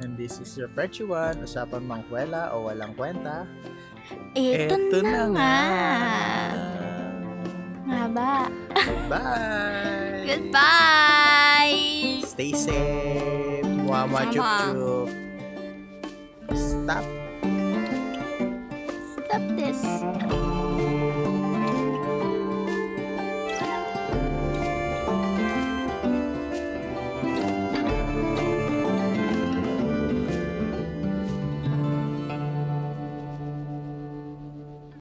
And 0.03 0.19
this 0.19 0.43
is 0.43 0.51
your 0.59 0.67
Frenchie 0.75 1.07
One. 1.07 1.47
Usapan 1.47 1.87
mang 1.87 2.03
kwela 2.11 2.51
o 2.51 2.67
walang 2.67 2.99
kwenta. 2.99 3.47
Eto, 4.35 4.99
na, 4.99 5.31
nga. 5.31 5.55
Nga 7.87 8.03
ba? 8.11 8.33
Bye! 9.07 10.27
Goodbye! 10.27 11.79
Stay 12.27 12.51
safe. 12.51 13.63
Mama 13.87 14.27
chup 14.35 14.43
chup. 14.43 15.09
Stop. 16.51 17.05
Stop 19.15 19.45
this. 19.55 19.81